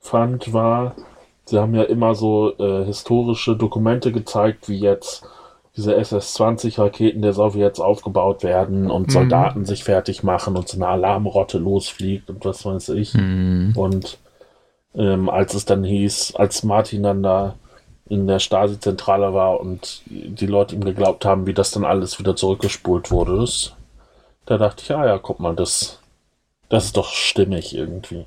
fand, 0.00 0.52
war, 0.52 0.94
sie 1.44 1.58
haben 1.58 1.74
ja 1.74 1.82
immer 1.82 2.14
so 2.14 2.52
äh, 2.58 2.84
historische 2.84 3.56
Dokumente 3.56 4.12
gezeigt, 4.12 4.68
wie 4.68 4.78
jetzt 4.78 5.24
diese 5.76 5.94
SS-20-Raketen 5.94 7.22
der 7.22 7.32
Sowjets 7.32 7.78
aufgebaut 7.78 8.42
werden 8.42 8.90
und 8.90 9.08
mhm. 9.08 9.12
Soldaten 9.12 9.64
sich 9.64 9.84
fertig 9.84 10.24
machen 10.24 10.56
und 10.56 10.68
so 10.68 10.76
eine 10.76 10.88
Alarmrotte 10.88 11.58
losfliegt 11.58 12.30
und 12.30 12.44
was 12.44 12.64
weiß 12.64 12.88
ich. 12.90 13.14
Mhm. 13.14 13.74
Und 13.76 14.18
ähm, 14.96 15.28
als 15.28 15.54
es 15.54 15.64
dann 15.66 15.84
hieß, 15.84 16.34
als 16.34 16.64
Martin 16.64 17.04
dann 17.04 17.22
da 17.22 17.54
in 18.08 18.26
der 18.26 18.38
Stasi-Zentrale 18.38 19.34
war 19.34 19.60
und 19.60 20.02
die 20.06 20.46
Leute 20.46 20.74
ihm 20.74 20.84
geglaubt 20.84 21.24
haben, 21.24 21.46
wie 21.46 21.54
das 21.54 21.70
dann 21.70 21.84
alles 21.84 22.18
wieder 22.18 22.36
zurückgespult 22.36 23.10
wurde, 23.10 23.38
das, 23.38 23.74
da 24.46 24.58
dachte 24.58 24.82
ich, 24.82 24.90
ah 24.94 25.06
ja, 25.06 25.18
guck 25.18 25.40
mal, 25.40 25.54
das, 25.54 26.00
das 26.68 26.86
ist 26.86 26.96
doch 26.96 27.12
stimmig 27.12 27.74
irgendwie. 27.74 28.26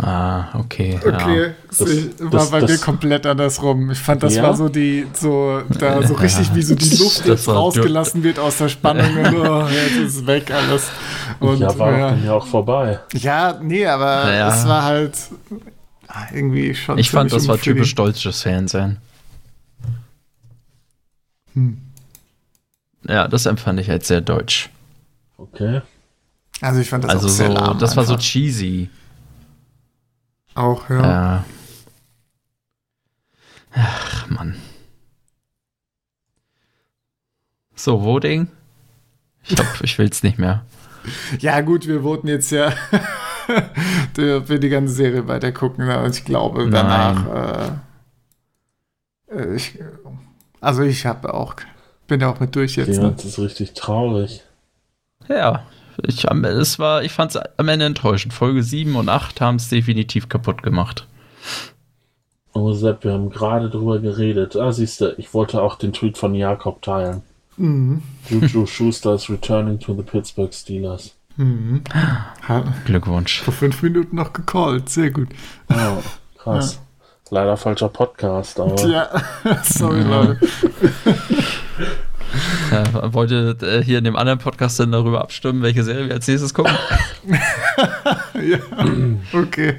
Ah, 0.00 0.56
okay. 0.56 0.96
Okay, 1.04 1.46
ja. 1.46 1.54
das, 1.66 1.80
war 1.80 2.30
das, 2.30 2.50
bei 2.52 2.60
das, 2.60 2.70
mir 2.70 2.78
komplett 2.78 3.26
andersrum. 3.26 3.90
Ich 3.90 3.98
fand, 3.98 4.22
das 4.22 4.36
ja? 4.36 4.44
war 4.44 4.54
so 4.54 4.68
die, 4.68 5.08
so, 5.12 5.60
da 5.76 6.00
so 6.06 6.14
richtig 6.14 6.54
wie 6.54 6.62
so 6.62 6.76
die 6.76 6.96
Luft 6.96 7.26
jetzt 7.26 7.48
rausgelassen 7.48 8.22
wird 8.22 8.38
aus 8.38 8.58
der 8.58 8.68
Spannung 8.68 9.16
und 9.16 9.36
oh, 9.40 9.66
jetzt 9.66 9.96
ist 9.96 10.26
weg 10.26 10.52
alles. 10.52 10.88
Und, 11.40 11.58
ja, 11.58 11.76
war 11.76 11.98
ja. 11.98 12.14
ja 12.14 12.32
auch 12.32 12.46
vorbei. 12.46 13.00
Ja, 13.14 13.58
nee, 13.60 13.84
aber 13.86 14.32
ja. 14.32 14.48
es 14.48 14.68
war 14.68 14.84
halt 14.84 15.14
irgendwie 16.32 16.74
schon. 16.74 16.98
Ich 16.98 17.10
fand, 17.10 17.32
das 17.32 17.48
war 17.48 17.58
typisch 17.58 17.94
deutsches 17.94 18.42
Fernsehen. 18.42 18.98
Hm. 21.54 21.78
Ja, 23.06 23.28
das 23.28 23.46
empfand 23.46 23.80
ich 23.80 23.90
als 23.90 24.08
sehr 24.08 24.20
deutsch. 24.20 24.70
Okay. 25.36 25.82
Also 26.60 26.80
ich 26.80 26.88
fand 26.88 27.04
das 27.04 27.10
also 27.10 27.26
auch 27.26 27.30
sehr 27.30 27.46
so, 27.48 27.52
lahm 27.54 27.78
Das 27.78 27.90
einfach. 27.90 27.96
war 27.96 28.04
so 28.06 28.16
cheesy. 28.16 28.90
Auch, 30.54 30.90
ja. 30.90 31.02
ja. 31.02 31.44
Ach, 33.72 34.28
Mann. 34.28 34.56
So, 37.76 38.02
Voting? 38.02 38.48
Ich 39.44 39.54
glaube, 39.54 39.70
ich 39.82 39.96
will 39.98 40.08
es 40.08 40.22
nicht 40.22 40.38
mehr. 40.38 40.64
Ja, 41.38 41.62
gut, 41.62 41.86
wir 41.86 42.02
voten 42.02 42.28
jetzt 42.28 42.50
ja 42.50 42.70
für 44.14 44.58
die 44.58 44.68
ganze 44.68 44.94
Serie 44.94 45.26
weiter 45.28 45.52
gucken. 45.52 45.88
Und 45.88 46.16
ich 46.16 46.24
glaube, 46.24 46.68
danach. 46.70 47.80
Äh, 49.30 49.36
äh, 49.36 49.54
ich, 49.54 49.78
also, 50.60 50.82
ich 50.82 51.06
habe 51.06 51.32
auch. 51.34 51.54
Bin 52.06 52.20
ja 52.20 52.30
auch 52.30 52.40
mit 52.40 52.54
durch 52.54 52.76
jetzt. 52.76 52.96
Ja, 52.96 53.04
ne? 53.04 53.12
das 53.14 53.24
ist 53.24 53.38
richtig 53.38 53.74
traurig. 53.74 54.42
Ja, 55.28 55.64
ich, 56.02 56.24
es 56.24 56.78
war, 56.78 57.02
ich 57.02 57.12
fand 57.12 57.34
es 57.34 57.42
am 57.56 57.68
Ende 57.68 57.84
enttäuschend. 57.84 58.32
Folge 58.32 58.62
7 58.62 58.96
und 58.96 59.08
8 59.08 59.40
haben 59.40 59.56
es 59.56 59.68
definitiv 59.68 60.28
kaputt 60.28 60.62
gemacht. 60.62 61.06
Oh 62.54 62.72
Sepp, 62.72 63.04
wir 63.04 63.12
haben 63.12 63.30
gerade 63.30 63.68
drüber 63.68 63.98
geredet. 63.98 64.56
Ah, 64.56 64.72
siehst 64.72 65.00
du, 65.00 65.14
ich 65.18 65.34
wollte 65.34 65.60
auch 65.60 65.76
den 65.76 65.92
Tweet 65.92 66.16
von 66.16 66.34
Jakob 66.34 66.82
teilen. 66.82 67.22
Mhm. 67.56 68.02
Juju 68.28 68.66
Schuster 68.66 69.14
is 69.14 69.28
returning 69.28 69.78
to 69.78 69.94
the 69.94 70.02
Pittsburgh 70.02 70.54
Steelers. 70.54 71.14
Mhm. 71.38 71.82
Glückwunsch. 72.84 73.42
Vor 73.42 73.54
fünf 73.54 73.80
Minuten 73.82 74.16
noch 74.16 74.32
gecallt, 74.32 74.88
sehr 74.88 75.10
gut. 75.10 75.28
Oh, 75.70 76.02
krass. 76.36 76.74
Ja. 76.74 76.80
Leider 77.30 77.56
falscher 77.56 77.88
Podcast, 77.88 78.58
aber. 78.58 78.74
Ja, 78.88 79.08
sorry, 79.62 80.02
Leute. 80.02 80.38
Ja, 82.70 83.14
wollte 83.14 83.56
äh, 83.62 83.82
hier 83.82 83.98
in 83.98 84.04
dem 84.04 84.14
anderen 84.14 84.38
Podcast 84.38 84.78
dann 84.78 84.92
darüber 84.92 85.22
abstimmen, 85.22 85.62
welche 85.62 85.82
Serie 85.82 86.08
wir 86.08 86.14
als 86.14 86.28
nächstes 86.28 86.52
gucken? 86.52 86.74
ja, 88.34 88.58
okay. 89.32 89.76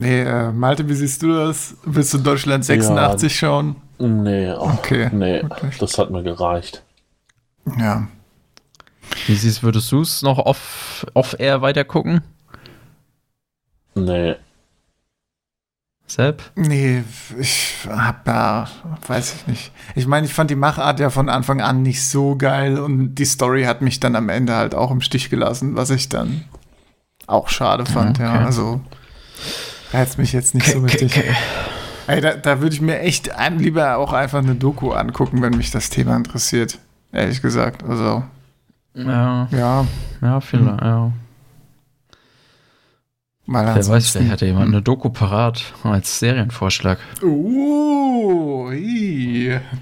Nee, 0.00 0.22
äh, 0.22 0.50
Malte, 0.50 0.88
wie 0.88 0.94
siehst 0.94 1.22
du 1.22 1.32
das? 1.32 1.76
Willst 1.84 2.12
du 2.14 2.18
Deutschland 2.18 2.64
86 2.64 3.22
ja, 3.32 3.38
schauen? 3.38 3.76
Nee, 3.98 4.50
auch, 4.50 4.74
okay. 4.74 5.08
nee, 5.12 5.44
okay. 5.44 5.70
das 5.78 5.96
hat 5.98 6.10
mir 6.10 6.24
gereicht. 6.24 6.82
Ja. 7.78 8.08
Wie 9.26 9.34
siehst 9.34 9.62
würdest 9.62 9.90
du 9.92 10.00
es 10.00 10.22
noch 10.22 10.38
off, 10.38 11.06
off 11.14 11.36
air 11.38 11.62
weiter 11.62 11.84
gucken? 11.84 12.22
Nee, 13.94 14.36
Sepp? 16.06 16.42
Nee, 16.54 17.02
ich 17.38 17.74
hab 17.88 18.26
ja, 18.28 18.68
weiß 19.06 19.34
ich 19.34 19.46
nicht. 19.48 19.72
Ich 19.96 20.06
meine, 20.06 20.26
ich 20.26 20.32
fand 20.32 20.50
die 20.50 20.56
Machart 20.56 21.00
ja 21.00 21.10
von 21.10 21.28
Anfang 21.28 21.60
an 21.60 21.82
nicht 21.82 22.06
so 22.06 22.36
geil 22.36 22.78
und 22.78 23.16
die 23.16 23.24
Story 23.24 23.64
hat 23.64 23.82
mich 23.82 23.98
dann 23.98 24.14
am 24.14 24.28
Ende 24.28 24.54
halt 24.54 24.74
auch 24.74 24.92
im 24.92 25.00
Stich 25.00 25.30
gelassen, 25.30 25.74
was 25.74 25.90
ich 25.90 26.08
dann 26.08 26.44
auch 27.26 27.48
schade 27.48 27.86
fand, 27.86 28.20
okay. 28.20 28.28
ja. 28.28 28.44
Also 28.44 28.80
reizt 29.92 30.18
mich 30.18 30.32
jetzt 30.32 30.54
nicht 30.54 30.68
okay, 30.68 30.76
so 30.78 30.84
richtig. 30.84 31.16
Okay, 31.16 31.34
Ey, 32.06 32.20
da, 32.20 32.34
da 32.34 32.60
würde 32.60 32.74
ich 32.74 32.80
mir 32.80 33.00
echt 33.00 33.32
lieber 33.58 33.96
auch 33.96 34.12
einfach 34.12 34.38
eine 34.38 34.54
Doku 34.54 34.92
angucken, 34.92 35.42
wenn 35.42 35.56
mich 35.56 35.72
das 35.72 35.90
Thema 35.90 36.14
interessiert. 36.14 36.78
Ehrlich 37.10 37.42
gesagt. 37.42 37.82
Also. 37.82 38.22
Ja. 38.96 39.48
Ja. 39.50 39.86
Ja, 40.22 40.40
vielleicht, 40.40 40.80
hm. 40.80 40.86
ja. 40.86 41.12
Mal 43.48 43.64
Wer 43.64 43.76
weiß, 43.76 44.10
vielleicht 44.10 44.32
hat 44.32 44.40
jemand 44.40 44.66
eine 44.66 44.82
Doku 44.82 45.10
parat 45.10 45.62
als 45.84 46.18
Serienvorschlag. 46.18 46.98
Uh, 47.22 48.72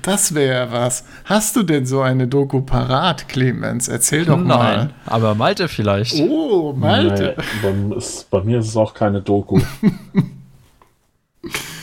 das 0.03 0.35
wäre 0.35 0.71
was. 0.71 1.07
Hast 1.25 1.57
du 1.57 1.63
denn 1.63 1.87
so 1.87 2.03
eine 2.03 2.29
Doku 2.29 2.61
parat, 2.61 3.27
Clemens? 3.27 3.89
Erzähl 3.89 4.27
doch 4.27 4.37
Nein, 4.37 4.47
mal. 4.47 4.77
Nein, 4.77 4.91
aber 5.07 5.35
Malte 5.35 5.69
vielleicht. 5.69 6.21
Oh, 6.21 6.75
Malte. 6.75 7.37
Nee, 7.39 7.45
bei, 7.63 7.97
ist, 7.97 8.29
bei 8.29 8.43
mir 8.43 8.59
ist 8.59 8.69
es 8.69 8.77
auch 8.77 8.93
keine 8.93 9.23
Doku. 9.23 9.59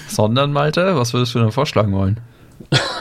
Sondern, 0.07 0.53
Malte, 0.53 0.95
was 0.95 1.13
würdest 1.13 1.33
du 1.33 1.39
denn 1.39 1.51
vorschlagen 1.51 1.93
wollen? 1.93 2.19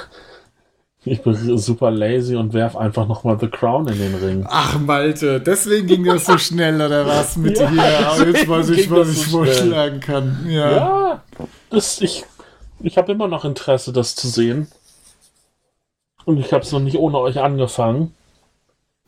Ich 1.04 1.22
bin 1.22 1.58
super 1.58 1.90
lazy 1.90 2.36
und 2.36 2.52
werf 2.52 2.76
einfach 2.76 3.08
nochmal 3.08 3.38
The 3.40 3.48
Crown 3.48 3.88
in 3.88 3.98
den 3.98 4.14
Ring. 4.16 4.46
Ach, 4.48 4.78
Malte, 4.78 5.40
deswegen 5.40 5.86
ging 5.86 6.04
das 6.04 6.26
so 6.26 6.36
schnell, 6.36 6.74
oder 6.76 7.06
was? 7.06 7.36
Mit 7.36 7.58
ja, 7.58 7.70
hier, 7.70 8.06
aber 8.06 8.26
jetzt 8.26 8.46
weiß 8.46 8.68
ich, 8.70 8.90
was 8.90 9.10
ich 9.10 9.18
so 9.18 9.38
vorschlagen 9.38 10.00
kann. 10.00 10.46
Ja, 10.46 10.70
ja 10.70 11.22
das, 11.70 12.02
ich, 12.02 12.26
ich 12.80 12.98
habe 12.98 13.12
immer 13.12 13.28
noch 13.28 13.46
Interesse, 13.46 13.92
das 13.92 14.14
zu 14.14 14.28
sehen. 14.28 14.68
Und 16.26 16.38
ich 16.38 16.52
habe 16.52 16.64
es 16.64 16.72
noch 16.72 16.80
nicht 16.80 16.98
ohne 16.98 17.18
euch 17.18 17.40
angefangen. 17.40 18.14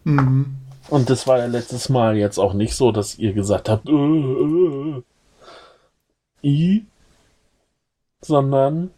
Mhm. 0.04 0.56
Und 0.88 1.10
das 1.10 1.26
war 1.26 1.38
ja 1.38 1.46
letztes 1.46 1.90
Mal 1.90 2.16
jetzt 2.16 2.38
auch 2.38 2.54
nicht 2.54 2.74
so, 2.74 2.90
dass 2.90 3.18
ihr 3.18 3.34
gesagt 3.34 3.68
habt, 3.68 3.86
äh, 3.88 3.92
äh, 3.92 5.02
i, 6.42 6.86
sondern 8.22 8.90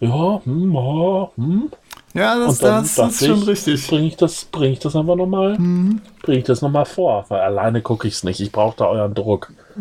ja, 0.00 0.40
hm, 0.44 1.32
hm, 1.36 1.70
ja, 2.14 2.38
das, 2.38 2.58
das 2.58 2.98
ist 2.98 3.26
schon 3.26 3.42
richtig. 3.44 3.86
Bringe 3.86 4.06
ich 4.08 4.16
das, 4.16 4.44
bring 4.44 4.72
ich 4.72 4.78
das 4.80 4.96
einfach 4.96 5.16
nochmal? 5.16 5.58
Mhm. 5.58 6.00
Bringe 6.22 6.38
ich 6.38 6.44
das 6.44 6.60
nochmal 6.62 6.84
vor, 6.86 7.24
weil 7.28 7.40
alleine 7.40 7.82
gucke 7.82 8.08
ich 8.08 8.14
es 8.14 8.24
nicht. 8.24 8.40
Ich 8.40 8.50
brauche 8.52 8.76
da 8.76 8.86
euren 8.86 9.14
Druck. 9.14 9.52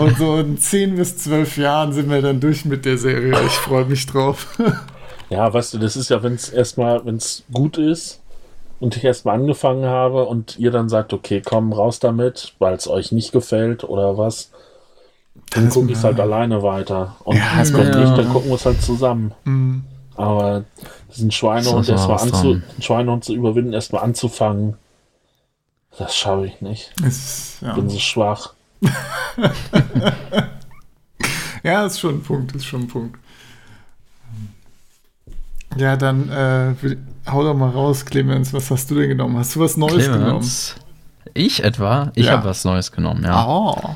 Und 0.00 0.16
so 0.18 0.38
in 0.38 0.58
10 0.58 0.96
bis 0.96 1.18
12 1.18 1.56
Jahren 1.58 1.92
sind 1.92 2.10
wir 2.10 2.22
dann 2.22 2.40
durch 2.40 2.64
mit 2.64 2.84
der 2.84 2.98
Serie. 2.98 3.34
Ich 3.46 3.52
freue 3.52 3.84
mich 3.84 4.06
drauf. 4.06 4.58
ja, 5.30 5.52
weißt 5.52 5.74
du, 5.74 5.78
das 5.78 5.96
ist 5.96 6.08
ja, 6.10 6.22
wenn 6.22 6.34
es 6.34 6.48
erstmal, 6.48 7.04
wenn 7.04 7.16
es 7.16 7.44
gut 7.52 7.78
ist, 7.78 8.20
und 8.80 8.96
ich 8.96 9.04
erstmal 9.04 9.36
angefangen 9.38 9.84
habe 9.84 10.24
und 10.24 10.58
ihr 10.58 10.72
dann 10.72 10.88
sagt, 10.88 11.12
okay, 11.12 11.40
komm 11.44 11.72
raus 11.72 12.00
damit, 12.00 12.54
weil 12.58 12.74
es 12.74 12.88
euch 12.88 13.12
nicht 13.12 13.30
gefällt 13.30 13.84
oder 13.84 14.18
was, 14.18 14.50
dann 15.50 15.66
Das- 15.66 15.74
gucke 15.74 15.92
ich 15.92 16.02
halt 16.02 16.18
alleine 16.18 16.64
weiter. 16.64 17.14
Und 17.22 17.36
Ja, 17.36 17.60
es 17.60 17.72
kommt 17.72 17.94
ja. 17.94 18.00
nicht, 18.00 18.18
dann 18.18 18.28
gucken 18.30 18.50
wir 18.50 18.56
es 18.56 18.66
halt 18.66 18.82
zusammen. 18.82 19.32
Mhm. 19.44 19.84
Aber 20.16 20.64
diesen 21.14 21.30
Schweinehund 21.30 21.88
erstmal 21.88 22.18
anzu, 22.20 22.60
Schweinehund 22.80 23.24
zu 23.24 23.34
überwinden, 23.34 23.72
erstmal 23.72 24.02
anzufangen, 24.02 24.76
das 25.98 26.14
schaffe 26.14 26.46
ich 26.46 26.60
nicht. 26.60 26.92
Ist, 27.06 27.62
ja. 27.62 27.74
Bin 27.74 27.88
so 27.88 27.98
schwach. 27.98 28.54
ja, 31.62 31.86
ist 31.86 32.00
schon 32.00 32.16
ein 32.16 32.22
Punkt, 32.22 32.54
ist 32.54 32.64
schon 32.64 32.82
ein 32.82 32.88
Punkt. 32.88 33.18
Ja, 35.76 35.96
dann 35.96 36.28
äh, 36.28 36.74
hau 37.30 37.42
doch 37.44 37.54
mal 37.54 37.70
raus, 37.70 38.04
Clemens. 38.04 38.52
Was 38.52 38.70
hast 38.70 38.90
du 38.90 38.96
denn 38.96 39.08
genommen? 39.08 39.38
Hast 39.38 39.56
du 39.56 39.60
was 39.60 39.76
Neues 39.76 40.04
Clemens. 40.04 40.74
Ich 41.34 41.64
etwa? 41.64 42.12
Ich 42.14 42.26
Ja. 42.26 42.32
habe 42.32 42.48
was 42.48 42.64
Neues 42.64 42.92
genommen, 42.92 43.24
ja. 43.24 43.42
genommen? 43.42 43.78
Oh. 43.82 43.94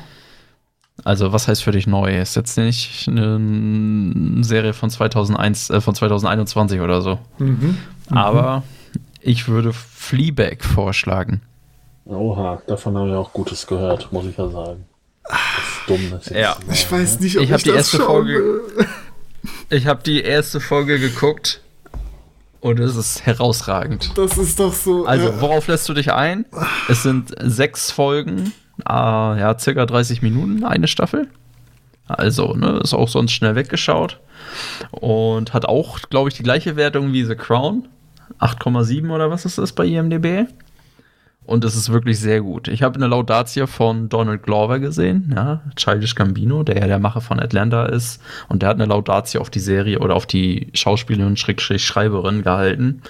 Also, 1.07 1.31
was 1.31 1.47
heißt 1.47 1.63
für 1.63 1.71
dich 1.71 1.87
neu? 1.87 2.19
Ist 2.19 2.35
jetzt 2.35 2.57
nicht 2.57 3.07
eine 3.07 4.43
Serie 4.43 4.73
von 4.73 4.89
2001, 4.89 5.69
äh, 5.69 5.79
von 5.79 5.95
2021 5.95 6.81
oder 6.81 7.01
so. 7.01 7.17
Mhm. 7.37 7.77
Aber 8.09 8.63
ich 9.21 9.47
würde 9.47 9.71
Fleabag 9.71 10.65
vorschlagen. 10.65 11.41
Oha, 12.03 12.61
davon 12.67 12.97
habe 12.97 13.07
ich 13.07 13.15
auch 13.15 13.31
Gutes 13.31 13.65
gehört, 13.67 14.11
muss 14.11 14.25
ich 14.25 14.35
ja 14.37 14.49
sagen. 14.49 14.83
Das 15.23 15.37
ist 15.39 15.87
dumm, 15.87 16.11
das 16.11 16.25
jetzt 16.25 16.37
Ja. 16.37 16.53
sagen, 16.55 16.65
Ich 16.73 16.91
weiß 16.91 17.19
nicht, 17.21 17.37
ob 17.37 17.43
Ich 17.43 17.51
ich, 17.51 17.63
die 17.63 17.69
das 17.69 17.77
erste 17.77 17.99
Folge-. 17.99 18.61
Ich 19.69 19.87
habe 19.87 20.03
die 20.03 20.21
erste 20.21 20.59
Folge 20.59 20.99
geguckt 20.99 21.61
und 22.59 22.81
es 22.81 22.97
ist 22.97 23.25
herausragend. 23.25 24.11
Das 24.17 24.37
ist 24.37 24.59
doch 24.59 24.73
so. 24.73 25.05
Also, 25.05 25.39
worauf 25.39 25.67
lässt 25.67 25.87
du 25.87 25.93
dich 25.93 26.11
ein? 26.11 26.45
Es 26.89 27.03
sind 27.03 27.33
sechs 27.39 27.91
Folgen, 27.91 28.51
ah, 28.85 29.35
ja, 29.37 29.57
circa 29.57 29.85
30 29.85 30.21
Minuten 30.21 30.63
eine 30.63 30.87
Staffel. 30.87 31.27
Also, 32.07 32.53
ne, 32.53 32.79
ist 32.83 32.93
auch 32.93 33.09
sonst 33.09 33.33
schnell 33.33 33.55
weggeschaut. 33.55 34.19
Und 34.91 35.53
hat 35.53 35.65
auch, 35.65 35.99
glaube 36.09 36.29
ich, 36.29 36.35
die 36.35 36.43
gleiche 36.43 36.75
Wertung 36.75 37.13
wie 37.13 37.23
The 37.23 37.35
Crown. 37.35 37.87
8,7 38.39 39.09
oder 39.09 39.31
was 39.31 39.45
ist 39.45 39.57
das 39.57 39.73
bei 39.73 39.85
IMDb? 39.85 40.47
Und 41.47 41.63
es 41.63 41.77
ist 41.77 41.93
wirklich 41.93 42.19
sehr 42.19 42.41
gut. 42.41 42.67
Ich 42.67 42.83
habe 42.83 42.95
eine 42.95 43.07
Laudatie 43.07 43.65
von 43.67 44.09
Donald 44.09 44.43
Glover 44.43 44.79
gesehen, 44.79 45.31
ja, 45.33 45.61
Childish 45.77 46.13
Gambino, 46.13 46.63
der 46.63 46.77
ja 46.77 46.87
der 46.87 46.99
Macher 46.99 47.21
von 47.21 47.39
Atlanta 47.39 47.85
ist. 47.85 48.21
Und 48.49 48.61
der 48.61 48.69
hat 48.69 48.75
eine 48.75 48.85
Laudatie 48.85 49.37
auf 49.37 49.49
die 49.49 49.61
Serie 49.61 49.99
oder 49.99 50.15
auf 50.15 50.25
die 50.25 50.67
Schauspielerin, 50.73 51.37
Schrägstrich 51.37 51.85
Schreiberin 51.85 52.43
gehalten. 52.43 53.01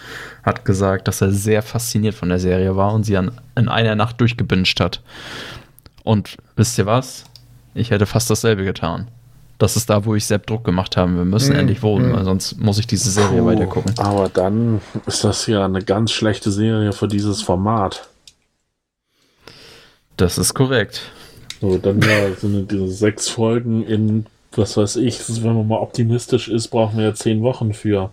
Hat 0.43 0.65
gesagt, 0.65 1.07
dass 1.07 1.19
er 1.19 1.31
sehr 1.31 1.63
fasziniert 1.63 2.13
von 2.13 2.29
der 2.29 2.37
Serie 2.37 2.75
war 2.75 2.93
und 2.93 3.05
sie 3.05 3.17
an, 3.17 3.31
in 3.55 3.69
einer 3.69 3.95
Nacht 3.95 4.21
durchgebinged 4.21 4.79
hat. 4.79 5.01
Und 6.03 6.37
wisst 6.55 6.77
ihr 6.77 6.85
was? 6.85 7.25
Ich 7.73 7.89
hätte 7.89 8.05
fast 8.05 8.29
dasselbe 8.29 8.63
getan. 8.65 9.07
Das 9.57 9.75
ist 9.75 9.89
da, 9.89 10.05
wo 10.05 10.13
ich 10.13 10.25
Sepp 10.27 10.45
Druck 10.45 10.63
gemacht 10.63 10.95
habe. 10.95 11.15
Wir 11.15 11.25
müssen 11.25 11.55
Mm, 11.55 11.59
endlich 11.59 11.81
wohnen, 11.81 12.11
mm. 12.11 12.15
weil 12.15 12.23
sonst 12.23 12.59
muss 12.59 12.77
ich 12.77 12.85
diese 12.85 13.09
Serie 13.09 13.41
Puh, 13.41 13.47
weitergucken. 13.47 13.97
Aber 13.97 14.29
dann 14.29 14.79
ist 15.07 15.23
das 15.23 15.47
ja 15.47 15.65
eine 15.65 15.81
ganz 15.81 16.11
schlechte 16.11 16.51
Serie 16.51 16.93
für 16.93 17.07
dieses 17.07 17.41
Format. 17.41 18.07
Das 20.17 20.37
ist 20.37 20.53
korrekt. 20.53 21.01
So, 21.61 21.77
dann 21.77 22.01
ja, 22.01 22.33
sind 22.35 22.71
diese 22.71 22.89
sechs 22.89 23.29
Folgen 23.29 23.83
in, 23.83 24.25
was 24.51 24.75
weiß 24.75 24.97
ich, 24.97 25.19
wenn 25.43 25.55
man 25.55 25.67
mal 25.67 25.77
optimistisch 25.77 26.47
ist, 26.49 26.67
brauchen 26.69 26.97
wir 26.97 27.05
ja 27.05 27.13
zehn 27.13 27.41
Wochen 27.41 27.73
für. 27.73 28.11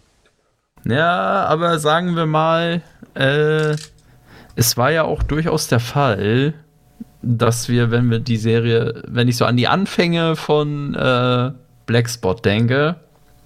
Ja, 0.84 1.44
aber 1.46 1.78
sagen 1.78 2.14
wir 2.14 2.26
mal, 2.26 2.82
äh, 3.14 3.76
es 4.54 4.76
war 4.76 4.90
ja 4.90 5.04
auch 5.04 5.22
durchaus 5.22 5.68
der 5.68 5.80
Fall, 5.80 6.54
dass 7.22 7.68
wir, 7.68 7.90
wenn 7.90 8.10
wir 8.10 8.18
die 8.18 8.36
Serie, 8.36 9.02
wenn 9.08 9.28
ich 9.28 9.38
so 9.38 9.46
an 9.46 9.56
die 9.56 9.68
Anfänge 9.68 10.36
von 10.36 10.94
äh, 10.94 11.52
Blackspot 11.86 12.44
denke, 12.44 12.96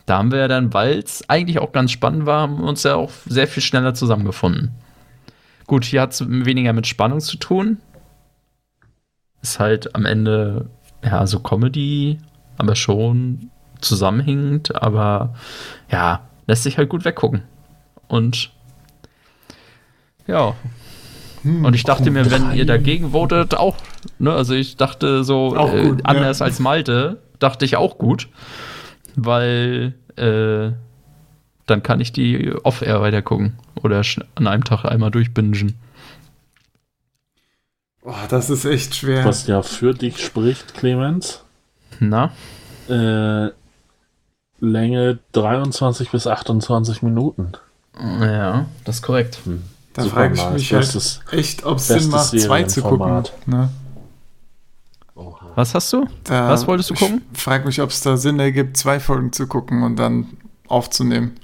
da 0.06 0.18
haben 0.18 0.32
wir 0.32 0.38
ja 0.38 0.48
dann, 0.48 0.72
weil 0.72 0.98
es 0.98 1.28
eigentlich 1.28 1.58
auch 1.58 1.70
ganz 1.70 1.92
spannend 1.92 2.26
war, 2.26 2.42
haben 2.42 2.58
wir 2.58 2.66
uns 2.66 2.82
ja 2.82 2.96
auch 2.96 3.10
sehr 3.26 3.46
viel 3.46 3.62
schneller 3.62 3.94
zusammengefunden. 3.94 4.72
Gut, 5.66 5.84
hier 5.84 6.00
hat 6.00 6.12
es 6.12 6.28
weniger 6.28 6.72
mit 6.72 6.86
Spannung 6.86 7.20
zu 7.20 7.36
tun. 7.36 7.76
Ist 9.42 9.60
halt 9.60 9.94
am 9.94 10.04
Ende, 10.04 10.68
ja, 11.04 11.26
so 11.26 11.40
Comedy, 11.40 12.18
aber 12.56 12.74
schon 12.74 13.50
zusammenhängend, 13.80 14.74
aber 14.74 15.34
ja, 15.90 16.28
lässt 16.46 16.64
sich 16.64 16.78
halt 16.78 16.88
gut 16.88 17.04
weggucken. 17.04 17.42
Und 18.08 18.50
ja. 20.26 20.54
hm, 21.42 21.64
Und 21.64 21.74
ich 21.74 21.84
dachte 21.84 22.10
mir, 22.10 22.30
wenn 22.30 22.52
ihr 22.52 22.66
dagegen 22.66 23.12
votet, 23.12 23.54
auch, 23.54 23.76
ne, 24.18 24.32
also 24.32 24.54
ich 24.54 24.76
dachte 24.76 25.24
so, 25.24 25.54
äh, 25.56 25.82
gut, 25.82 26.00
anders 26.04 26.40
ja. 26.40 26.46
als 26.46 26.58
Malte, 26.58 27.22
dachte 27.38 27.64
ich 27.64 27.76
auch 27.76 27.98
gut, 27.98 28.28
weil 29.14 29.94
äh, 30.16 30.72
dann 31.66 31.82
kann 31.82 32.00
ich 32.00 32.12
die 32.12 32.52
off-air 32.62 33.00
weitergucken 33.00 33.54
oder 33.82 34.02
an 34.34 34.46
einem 34.46 34.64
Tag 34.64 34.84
einmal 34.84 35.10
durchbingen. 35.10 35.74
Oh, 38.04 38.14
das 38.28 38.48
ist 38.50 38.64
echt 38.64 38.94
schwer. 38.94 39.24
Was 39.24 39.46
ja 39.46 39.62
für 39.62 39.92
dich 39.94 40.24
spricht, 40.24 40.74
Clemens. 40.74 41.42
Na? 42.00 42.32
Äh, 42.88 43.50
Länge 44.60 45.18
23 45.32 46.10
bis 46.10 46.26
28 46.26 47.02
Minuten. 47.02 47.52
Ja, 48.00 48.66
das 48.84 48.96
ist 48.96 49.02
korrekt. 49.02 49.40
Da 49.94 50.02
Super 50.02 50.14
frage 50.14 50.34
ich 50.34 50.50
mich 50.50 50.72
halt 50.72 50.82
Bestes- 50.82 51.20
echt, 51.32 51.64
ob 51.64 51.78
es 51.78 51.88
Sinn 51.88 52.08
macht, 52.08 52.28
zwei 52.38 52.62
zu 52.64 52.82
gucken. 52.82 53.24
Ne? 53.46 53.68
Was 55.56 55.74
hast 55.74 55.92
du? 55.92 56.06
Da, 56.22 56.48
Was 56.50 56.66
wolltest 56.68 56.90
du 56.90 56.94
gucken? 56.94 57.22
Ich 57.34 57.42
frage 57.42 57.66
mich, 57.66 57.80
ob 57.80 57.90
es 57.90 58.00
da 58.00 58.16
Sinn 58.16 58.38
ergibt, 58.38 58.76
zwei 58.76 59.00
Folgen 59.00 59.32
zu 59.32 59.48
gucken 59.48 59.82
und 59.82 59.96
dann 59.96 60.28
aufzunehmen. 60.68 61.36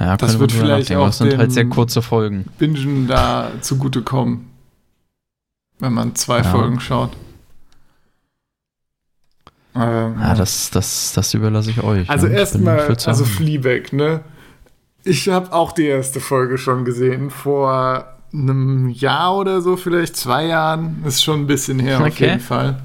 Ja, 0.00 0.16
Das 0.16 0.38
wird 0.38 0.52
vielleicht 0.52 0.92
auch 0.94 1.06
Das 1.06 1.18
sind 1.18 1.36
halt 1.36 1.52
sehr 1.52 1.66
kurze 1.66 2.02
Folgen. 2.02 2.46
Bingen 2.58 3.06
da 3.06 3.50
zugutekommen, 3.60 4.48
wenn 5.78 5.92
man 5.92 6.14
zwei 6.14 6.38
Ja. 6.38 6.44
Folgen 6.44 6.80
schaut. 6.80 7.10
Ähm, 9.74 10.16
Ja, 10.20 10.34
das, 10.34 10.70
das, 10.70 11.12
das 11.14 11.32
überlasse 11.34 11.70
ich 11.70 11.82
euch. 11.82 12.08
also 12.10 12.26
ja. 12.26 12.34
Erstmal, 12.34 12.80
also. 12.80 13.24
Fleabag, 13.24 13.92
ne? 13.92 14.20
Ich 15.04 15.28
habe 15.28 15.52
auch 15.52 15.72
die 15.72 15.86
erste 15.86 16.20
Folge 16.20 16.58
schon 16.58 16.84
gesehen, 16.84 17.30
vor 17.30 18.06
einem 18.32 18.88
Jahr 18.88 19.36
oder 19.36 19.60
so, 19.60 19.76
vielleicht 19.76 20.16
zwei 20.16 20.46
Jahren. 20.46 21.02
Ist 21.04 21.22
schon 21.22 21.40
ein 21.40 21.46
bisschen 21.46 21.78
her 21.80 21.98
auf 22.00 22.06
Okay. 22.06 22.28
jeden 22.28 22.40
Fall. 22.40 22.80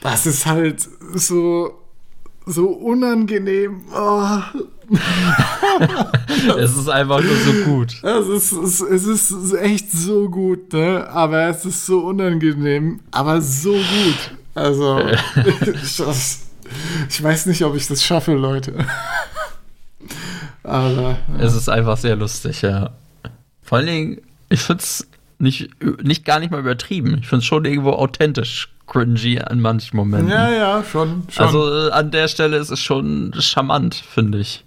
Das 0.00 0.26
ist 0.26 0.46
halt 0.46 0.86
so, 1.14 1.81
so 2.46 2.68
unangenehm. 2.68 3.82
Oh, 3.94 4.38
es 6.58 6.76
ist 6.76 6.88
einfach 6.88 7.22
nur 7.22 7.36
so 7.36 7.52
gut. 7.64 8.02
Es 8.02 8.28
ist, 8.28 8.52
es, 8.52 8.80
es 8.80 9.30
ist 9.30 9.54
echt 9.54 9.90
so 9.90 10.28
gut, 10.28 10.72
ne? 10.72 11.08
Aber 11.08 11.48
es 11.48 11.64
ist 11.64 11.86
so 11.86 12.00
unangenehm, 12.00 13.00
aber 13.10 13.40
so 13.40 13.72
gut. 13.72 14.36
Also, 14.54 15.00
ich, 15.82 15.96
das, 15.96 16.40
ich 17.08 17.22
weiß 17.22 17.46
nicht, 17.46 17.62
ob 17.64 17.74
ich 17.74 17.86
das 17.86 18.04
schaffe, 18.04 18.34
Leute. 18.34 18.74
Aber 20.64 21.18
Es 21.40 21.54
ist 21.54 21.68
einfach 21.68 21.96
sehr 21.96 22.14
lustig, 22.14 22.62
ja. 22.62 22.90
Vor 23.62 23.78
allen 23.78 23.86
Dingen, 23.86 24.20
ich 24.48 24.60
finde 24.60 24.82
es 24.82 25.06
nicht, 25.38 25.70
nicht 26.02 26.24
gar 26.24 26.38
nicht 26.40 26.50
mal 26.50 26.60
übertrieben. 26.60 27.18
Ich 27.20 27.28
finde 27.28 27.40
es 27.40 27.44
schon 27.44 27.64
irgendwo 27.64 27.90
authentisch 27.90 28.68
cringy 28.86 29.40
an 29.40 29.60
manchen 29.60 29.96
Momenten. 29.96 30.28
ja, 30.30 30.50
ja, 30.50 30.84
schon. 30.84 31.24
schon. 31.30 31.44
Also 31.46 31.88
äh, 31.88 31.90
an 31.92 32.10
der 32.10 32.28
Stelle 32.28 32.56
ist 32.56 32.70
es 32.70 32.80
schon 32.80 33.32
charmant, 33.38 33.94
finde 33.94 34.38
ich. 34.38 34.64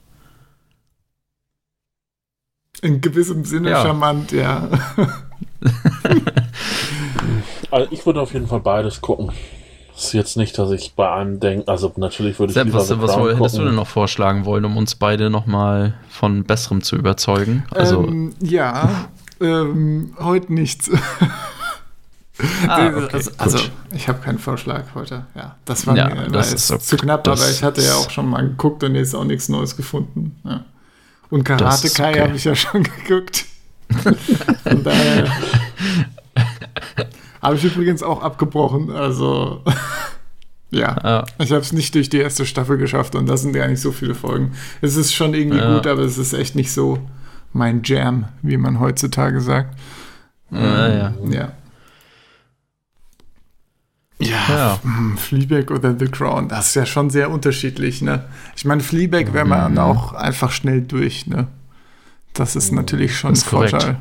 in 2.82 3.02
gewissem 3.02 3.46
Sinne 3.46 3.72
Ja. 3.72 3.82
charmant, 3.82 4.32
ja. 4.32 4.68
Also 7.72 7.88
ich 7.92 8.06
würde 8.06 8.22
auf 8.22 8.34
jeden 8.34 8.48
Fall 8.48 8.60
beides 8.60 9.02
gucken. 9.02 9.32
Ist 9.96 10.14
jetzt 10.14 10.36
nicht, 10.38 10.58
dass 10.58 10.72
ich 10.72 10.94
bei 10.94 11.10
einem 11.12 11.40
denke, 11.40 11.68
also 11.70 11.92
natürlich 11.96 12.38
würde 12.38 12.52
ich 12.52 12.54
Sepp, 12.54 12.66
lieber 12.66 12.80
was, 12.80 12.90
was 13.02 13.16
hättest 13.18 13.58
du 13.58 13.64
denn 13.66 13.76
noch 13.76 13.88
vorschlagen 13.88 14.46
wollen, 14.46 14.66
um 14.66 14.76
uns 14.78 14.96
beide 14.96 15.30
nochmal 15.30 15.94
von 16.10 16.44
Besserem 16.44 16.82
zu 16.82 16.96
überzeugen? 16.98 17.64
Also, 17.72 18.06
ähm, 18.06 18.36
ja, 18.42 19.08
ähm, 19.42 20.14
heute 20.20 20.54
nichts. 20.54 20.90
ah, 22.68 22.88
okay, 22.88 23.08
also, 23.14 23.32
also, 23.38 23.60
ich 23.94 24.08
habe 24.08 24.20
keinen 24.22 24.40
Vorschlag 24.40 24.84
heute. 24.94 25.26
Ja, 25.36 25.56
das 25.66 25.88
war 25.88 25.96
Ja, 25.96 26.10
mir 26.14 26.28
das 26.28 26.54
ist 26.54 26.72
ok- 26.72 26.82
zu 26.82 26.98
knapp, 26.98 27.28
aber 27.28 27.50
ich 27.50 27.64
hatte 27.64 27.82
ja 27.82 27.96
auch 27.96 28.10
schon 28.10 28.28
mal 28.30 28.42
geguckt 28.48 28.84
und 28.84 28.96
jetzt 28.96 29.16
auch 29.16 29.24
nichts 29.24 29.50
Neues 29.50 29.76
gefunden. 29.78 30.36
Ja. 30.44 30.66
Und 31.30 31.44
Karate 31.44 31.90
Kai 31.90 32.12
okay. 32.12 32.22
habe 32.22 32.36
ich 32.36 32.44
ja 32.44 32.56
schon 32.56 32.84
geguckt. 33.08 33.46
Von 34.64 34.84
daher 34.84 35.28
habe 37.42 37.56
ich 37.56 37.64
übrigens 37.64 38.04
auch 38.04 38.22
abgebrochen. 38.22 38.92
Also 38.92 39.62
ja, 40.72 40.98
Ja, 41.04 41.26
ich 41.40 41.52
habe 41.52 41.62
es 41.62 41.72
nicht 41.72 41.94
durch 41.96 42.10
die 42.10 42.18
erste 42.18 42.46
Staffel 42.46 42.78
geschafft 42.78 43.16
und 43.16 43.28
das 43.28 43.42
sind 43.44 43.56
ja 43.56 43.68
nicht 43.68 43.82
so 43.82 43.92
viele 43.92 44.16
Folgen. 44.16 44.54
Es 44.82 44.96
ist 44.96 45.14
schon 45.14 45.34
irgendwie 45.34 45.60
Ja. 45.60 45.76
gut, 45.76 45.88
aber 45.88 46.02
es 46.02 46.18
ist 46.18 46.34
echt 46.34 46.56
nicht 46.56 46.72
so 46.72 47.00
mein 47.56 47.82
Jam, 47.84 48.26
wie 48.42 48.58
man 48.58 48.80
heutzutage 48.80 49.40
sagt. 49.42 49.76
Ja, 50.52 50.88
ja. 50.88 51.14
Ja. 51.30 51.52
Ja, 54.20 54.38
Ja. 54.50 54.80
hm, 54.84 55.18
Fleabag 55.18 55.72
oder 55.72 55.98
The 55.98 56.08
Crown, 56.08 56.48
das 56.48 56.68
ist 56.68 56.76
ja 56.76 56.86
schon 56.86 57.10
sehr 57.10 57.30
unterschiedlich, 57.32 58.02
ne? 58.02 58.26
Ich 58.56 58.64
meine, 58.66 58.82
Fleabag 58.82 59.34
wäre 59.34 59.46
man 59.46 59.74
Mhm. 59.74 59.78
auch 59.80 60.14
einfach 60.14 60.52
schnell 60.52 60.82
durch, 60.82 61.28
ne? 61.28 61.48
Das 62.34 62.56
ist 62.56 62.72
natürlich 62.72 63.18
schon 63.18 63.32
ein 63.32 63.34
Das 63.36 63.44
ist 63.44 63.50
korrekt. 63.50 63.72
Vorteil. 63.72 63.98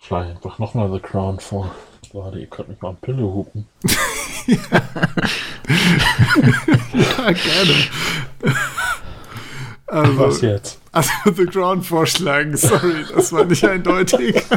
Schlage 0.00 0.30
einfach 0.30 0.58
nochmal 0.58 0.90
The 0.92 0.98
Crown 1.00 1.38
vor. 1.40 1.72
Warte, 2.12 2.38
ihr 2.40 2.46
könnt 2.46 2.68
mich 2.68 2.80
mal 2.80 2.90
am 2.90 2.96
Pille 2.96 3.22
hupen. 3.22 3.66
Ja, 6.92 7.30
gerne. 7.30 7.74
Also, 9.86 10.18
Was 10.18 10.40
jetzt? 10.40 10.78
Also 10.92 11.10
The 11.34 11.46
Crown 11.46 11.82
vorschlagen, 11.82 12.56
sorry, 12.56 13.04
das 13.14 13.32
war 13.32 13.44
nicht 13.44 13.64
eindeutig. 13.64 14.34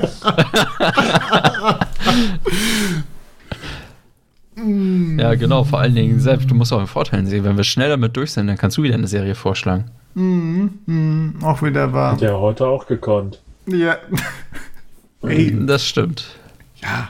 Ja, 4.58 5.36
genau, 5.36 5.64
vor 5.66 5.80
allen 5.80 5.96
Dingen 5.96 6.20
selbst, 6.20 6.50
du 6.50 6.56
musst 6.56 6.72
auch 6.72 6.80
in 6.80 6.88
Vorteilen 6.88 7.28
sehen. 7.28 7.44
Wenn 7.44 7.58
wir 7.58 7.66
schnell 7.66 7.90
damit 7.90 8.16
durch 8.16 8.32
sind, 8.32 8.48
dann 8.48 8.58
kannst 8.58 8.78
du 8.78 8.84
wieder 8.84 8.96
eine 8.96 9.08
Serie 9.08 9.36
vorschlagen. 9.36 9.92
Mhm, 10.14 10.80
mhm, 10.86 11.36
auch 11.44 11.62
wieder 11.62 11.92
wahr. 11.92 12.14
Hat 12.14 12.22
ja 12.22 12.32
heute 12.34 12.66
auch 12.66 12.88
gekonnt. 12.88 13.42
Ja. 13.68 13.98
Ey, 15.24 15.54
Das 15.66 15.86
stimmt. 15.88 16.38
ja. 16.82 17.10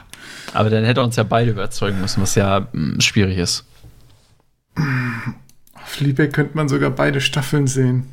Aber 0.54 0.70
dann 0.70 0.84
hätte 0.84 1.00
er 1.00 1.04
uns 1.04 1.16
ja 1.16 1.22
beide 1.22 1.50
überzeugen 1.50 2.00
müssen, 2.00 2.22
was 2.22 2.34
ja 2.34 2.66
mm, 2.72 2.98
schwierig 3.00 3.36
ist. 3.38 3.64
Fleabag 5.84 6.32
könnte 6.32 6.56
man 6.56 6.68
sogar 6.68 6.90
beide 6.90 7.20
Staffeln 7.20 7.66
sehen. 7.66 8.04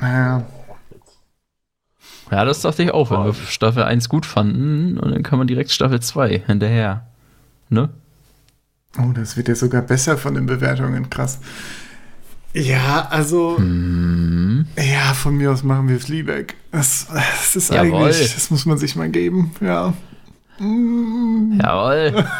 Naja. 0.00 0.44
Ja, 2.30 2.44
das 2.44 2.60
dachte 2.62 2.82
ich 2.82 2.90
auch, 2.90 3.10
wenn 3.10 3.24
wir 3.24 3.34
Staffel 3.34 3.82
1 3.84 4.08
gut 4.08 4.26
fanden 4.26 4.98
und 4.98 5.12
dann 5.12 5.22
kann 5.22 5.38
man 5.38 5.46
direkt 5.46 5.70
Staffel 5.70 6.00
2 6.00 6.42
hinterher. 6.46 7.06
Ne? 7.68 7.90
Oh, 8.98 9.12
das 9.14 9.36
wird 9.36 9.48
ja 9.48 9.54
sogar 9.54 9.82
besser 9.82 10.16
von 10.16 10.34
den 10.34 10.46
Bewertungen, 10.46 11.10
krass. 11.10 11.38
Ja, 12.52 13.08
also, 13.10 13.56
Hm. 13.58 14.66
ja, 14.78 15.12
von 15.14 15.36
mir 15.36 15.50
aus 15.52 15.62
machen 15.64 15.88
wir 15.88 15.98
Fleabag. 16.00 16.54
Das, 16.70 17.06
das 17.12 17.56
ist 17.56 17.72
Jawohl. 17.72 18.04
eigentlich, 18.06 18.32
das 18.34 18.50
muss 18.50 18.64
man 18.64 18.78
sich 18.78 18.94
mal 18.96 19.10
geben, 19.10 19.52
ja. 19.60 19.92
Mm, 20.58 21.60
Jawohl. 21.60 22.24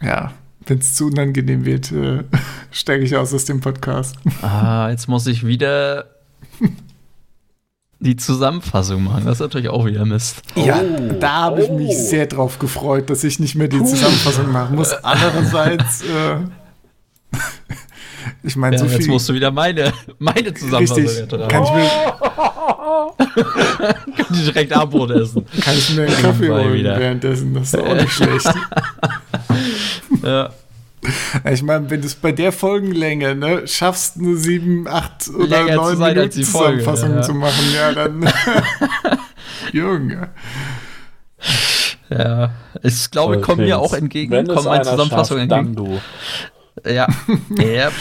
Ja, 0.00 0.32
wenn 0.68 0.78
es 0.78 0.94
zu 0.94 1.06
unangenehm 1.06 1.64
wird, 1.64 1.90
äh, 1.92 2.24
steige 2.70 3.04
ich 3.04 3.16
aus 3.16 3.32
aus 3.34 3.44
dem 3.46 3.60
Podcast. 3.60 4.16
ah, 4.42 4.88
jetzt 4.90 5.08
muss 5.08 5.26
ich 5.26 5.46
wieder 5.46 6.06
die 8.00 8.14
Zusammenfassung 8.16 9.02
machen. 9.04 9.24
Das 9.24 9.34
ist 9.34 9.40
natürlich 9.40 9.68
auch 9.70 9.84
wieder 9.84 10.04
Mist. 10.04 10.42
Ja, 10.54 10.80
Oh, 10.80 11.14
da 11.18 11.32
habe 11.44 11.62
ich 11.64 11.70
mich 11.70 11.88
oh. 11.90 12.08
sehr 12.08 12.26
drauf 12.26 12.58
gefreut, 12.60 13.10
dass 13.10 13.24
ich 13.24 13.40
nicht 13.40 13.54
mehr 13.56 13.66
die 13.68 13.82
Zusammenfassung 13.82 14.52
machen 14.52 14.76
muss. 14.76 14.92
Andererseits, 15.02 16.02
äh, 16.02 16.36
ich 18.44 18.54
meine, 18.56 18.76
Ja, 18.76 18.80
so 18.80 18.86
jetzt 18.86 18.98
viel. 18.98 19.08
musst 19.08 19.28
du 19.28 19.34
wieder 19.34 19.50
meine, 19.50 19.92
meine 20.18 20.54
Zusammenfassung 20.54 21.04
Richtig, 21.04 21.28
kann 21.48 21.64
ich 21.64 21.70
mir, 21.72 21.90
Kann 24.16 24.26
ich 24.32 24.44
direkt 24.44 24.72
Abbrot 24.72 25.10
essen. 25.10 25.44
kann 25.62 25.76
ich 25.76 25.90
mir 25.96 26.02
einen 26.06 26.16
Kaffee 26.22 26.48
holen 26.50 26.74
wieder. 26.74 26.98
währenddessen, 27.00 27.52
das 27.54 27.74
ist 27.74 27.80
auch 27.80 27.94
nicht 27.94 28.12
schlecht. 28.12 28.48
Ja. 30.28 30.50
Ich 31.50 31.62
meine, 31.62 31.88
wenn 31.90 32.00
du 32.00 32.06
es 32.06 32.16
bei 32.16 32.32
der 32.32 32.50
Folgenlänge 32.50 33.34
ne, 33.36 33.66
schaffst, 33.68 34.16
eine 34.18 34.36
7, 34.36 34.88
8 34.88 35.28
oder 35.30 35.46
Länger 35.46 35.74
zu 35.74 35.80
9 35.80 35.96
sein 35.96 36.14
Minuten 36.16 36.36
die 36.36 36.44
Folge, 36.44 36.78
Zusammenfassung 36.78 37.14
ja. 37.14 37.22
zu 37.22 37.34
machen, 37.34 37.64
ja, 37.74 37.92
dann. 37.92 38.32
Junge. 39.72 40.28
Ja, 42.10 42.50
ich 42.82 43.10
glaube, 43.10 43.40
kommen 43.40 43.64
mir 43.64 43.78
auch 43.78 43.92
entgegen, 43.92 44.32
Wenn 44.32 44.46
es 44.46 44.54
kommen 44.54 44.66
meine 44.66 44.80
einer 44.80 44.90
Zusammenfassung 44.90 45.38
schafft, 45.38 45.52
entgegen. 45.52 45.76
Dann 45.76 46.00
du. 46.84 46.90
Ja, 46.90 47.06
yep, 47.58 47.92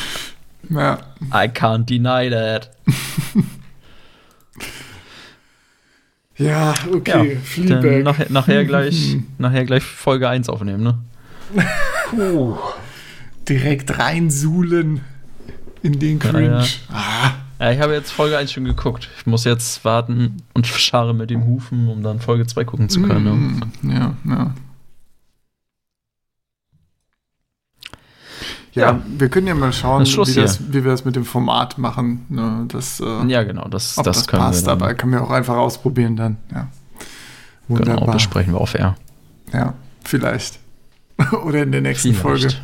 Ja. 0.69 0.97
I 1.33 1.47
can't 1.49 1.85
deny 1.85 2.29
that. 2.29 2.71
Ja, 2.85 2.93
Ja, 6.39 6.73
okay, 6.93 7.33
dann 7.33 7.81
Fleabag. 7.81 8.03
nachher, 8.03 8.27
nachher, 8.29 8.65
gleich, 8.65 9.17
nachher 9.39 9.65
gleich 9.65 9.83
Folge 9.83 10.29
1 10.29 10.49
aufnehmen, 10.49 10.83
ne? 10.83 10.99
Puh. 12.09 12.57
Direkt 13.47 13.97
reinsuhlen 13.99 15.01
in 15.81 15.99
den 15.99 16.19
Cringe. 16.19 16.63
ja. 16.89 16.93
Ah, 16.93 17.31
Ja, 17.59 17.71
ich 17.71 17.79
habe 17.81 17.93
jetzt 17.93 18.11
Folge 18.11 18.37
1 18.37 18.51
schon 18.51 18.65
geguckt. 18.65 19.09
Ich 19.17 19.25
muss 19.25 19.43
jetzt 19.43 19.83
warten 19.85 20.37
und 20.53 20.67
schare 20.67 21.13
mit 21.15 21.29
dem 21.29 21.45
Hufen, 21.45 21.87
um 21.87 22.03
dann 22.03 22.19
Folge 22.19 22.45
2 22.45 22.65
gucken 22.65 22.89
zu 22.89 23.01
können. 23.01 23.23
Ne? 23.23 23.31
mm, 23.31 23.91
ja, 23.91 24.13
ja. 24.25 24.53
Ja, 28.73 28.91
Ja. 28.91 29.01
wir 29.17 29.29
können 29.29 29.47
ja 29.47 29.55
mal 29.55 29.73
schauen, 29.73 30.05
Schluss 30.05 30.35
wie, 30.35 30.41
das, 30.41 30.59
wie 30.71 30.83
wir 30.83 30.91
das 30.91 31.03
mit 31.03 31.15
dem 31.15 31.25
Format 31.25 31.77
machen. 31.79 32.25
Ne, 32.29 32.65
das, 32.67 32.99
äh, 32.99 33.25
Ja, 33.27 33.41
genau, 33.43 33.67
das, 33.67 33.97
ob 33.97 34.03
das, 34.03 34.17
das, 34.17 34.27
passt, 34.27 34.67
aber 34.67 34.93
können 34.93 35.13
wir 35.13 35.23
auch 35.23 35.31
einfach 35.31 35.55
ausprobieren 35.55 36.15
dann. 36.15 36.37
Ja. 36.51 36.67
genau, 37.67 37.79
Wunderbar. 37.79 38.13
besprechen 38.13 38.53
wir 38.53 38.61
auf 38.61 38.75
Air. 38.75 38.95
ja, 39.53 39.73
vielleicht. 40.03 40.59
Oder 41.43 41.63
in 41.63 41.71
der 41.71 41.81
nächsten 41.81 42.13
Folge. 42.13 42.49
Vielleicht. 42.49 42.61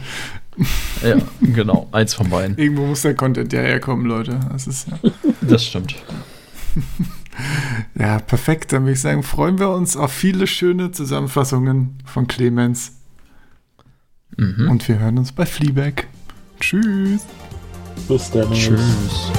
Ja, 1.04 1.26
genau, 1.42 1.88
eins 1.92 2.14
von 2.14 2.30
beiden. 2.30 2.58
Irgendwo 2.58 2.86
muss 2.86 3.02
der 3.02 3.16
Content 3.16 3.52
ja 3.54 3.62
herkommen, 3.62 4.06
Leute. 4.06 4.40
Das 4.52 4.68
ist 4.68 4.88
ja. 4.88 5.00
Das 5.42 5.66
stimmt. 5.66 5.96
Ja, 7.98 8.20
perfekt. 8.20 8.74
Dann 8.74 8.84
würde 8.84 8.94
ich 8.94 9.02
sagen, 9.02 9.24
freuen 9.24 9.58
wir 9.58 9.70
uns 9.70 9.98
auf 9.98 10.12
viele 10.12 10.46
schöne 10.46 10.92
Zusammenfassungen 10.92 11.98
von 12.06 12.28
Clemens. 12.28 12.94
Mhm. 14.38 14.70
Und 14.70 14.88
wir 14.88 15.00
hören 15.00 15.18
uns 15.18 15.32
bei 15.32 15.48
Fleabag. 15.48 16.06
Tschüss. 16.60 17.26
Bis 18.08 18.30
dann. 18.30 18.52
Tschüss. 18.52 19.32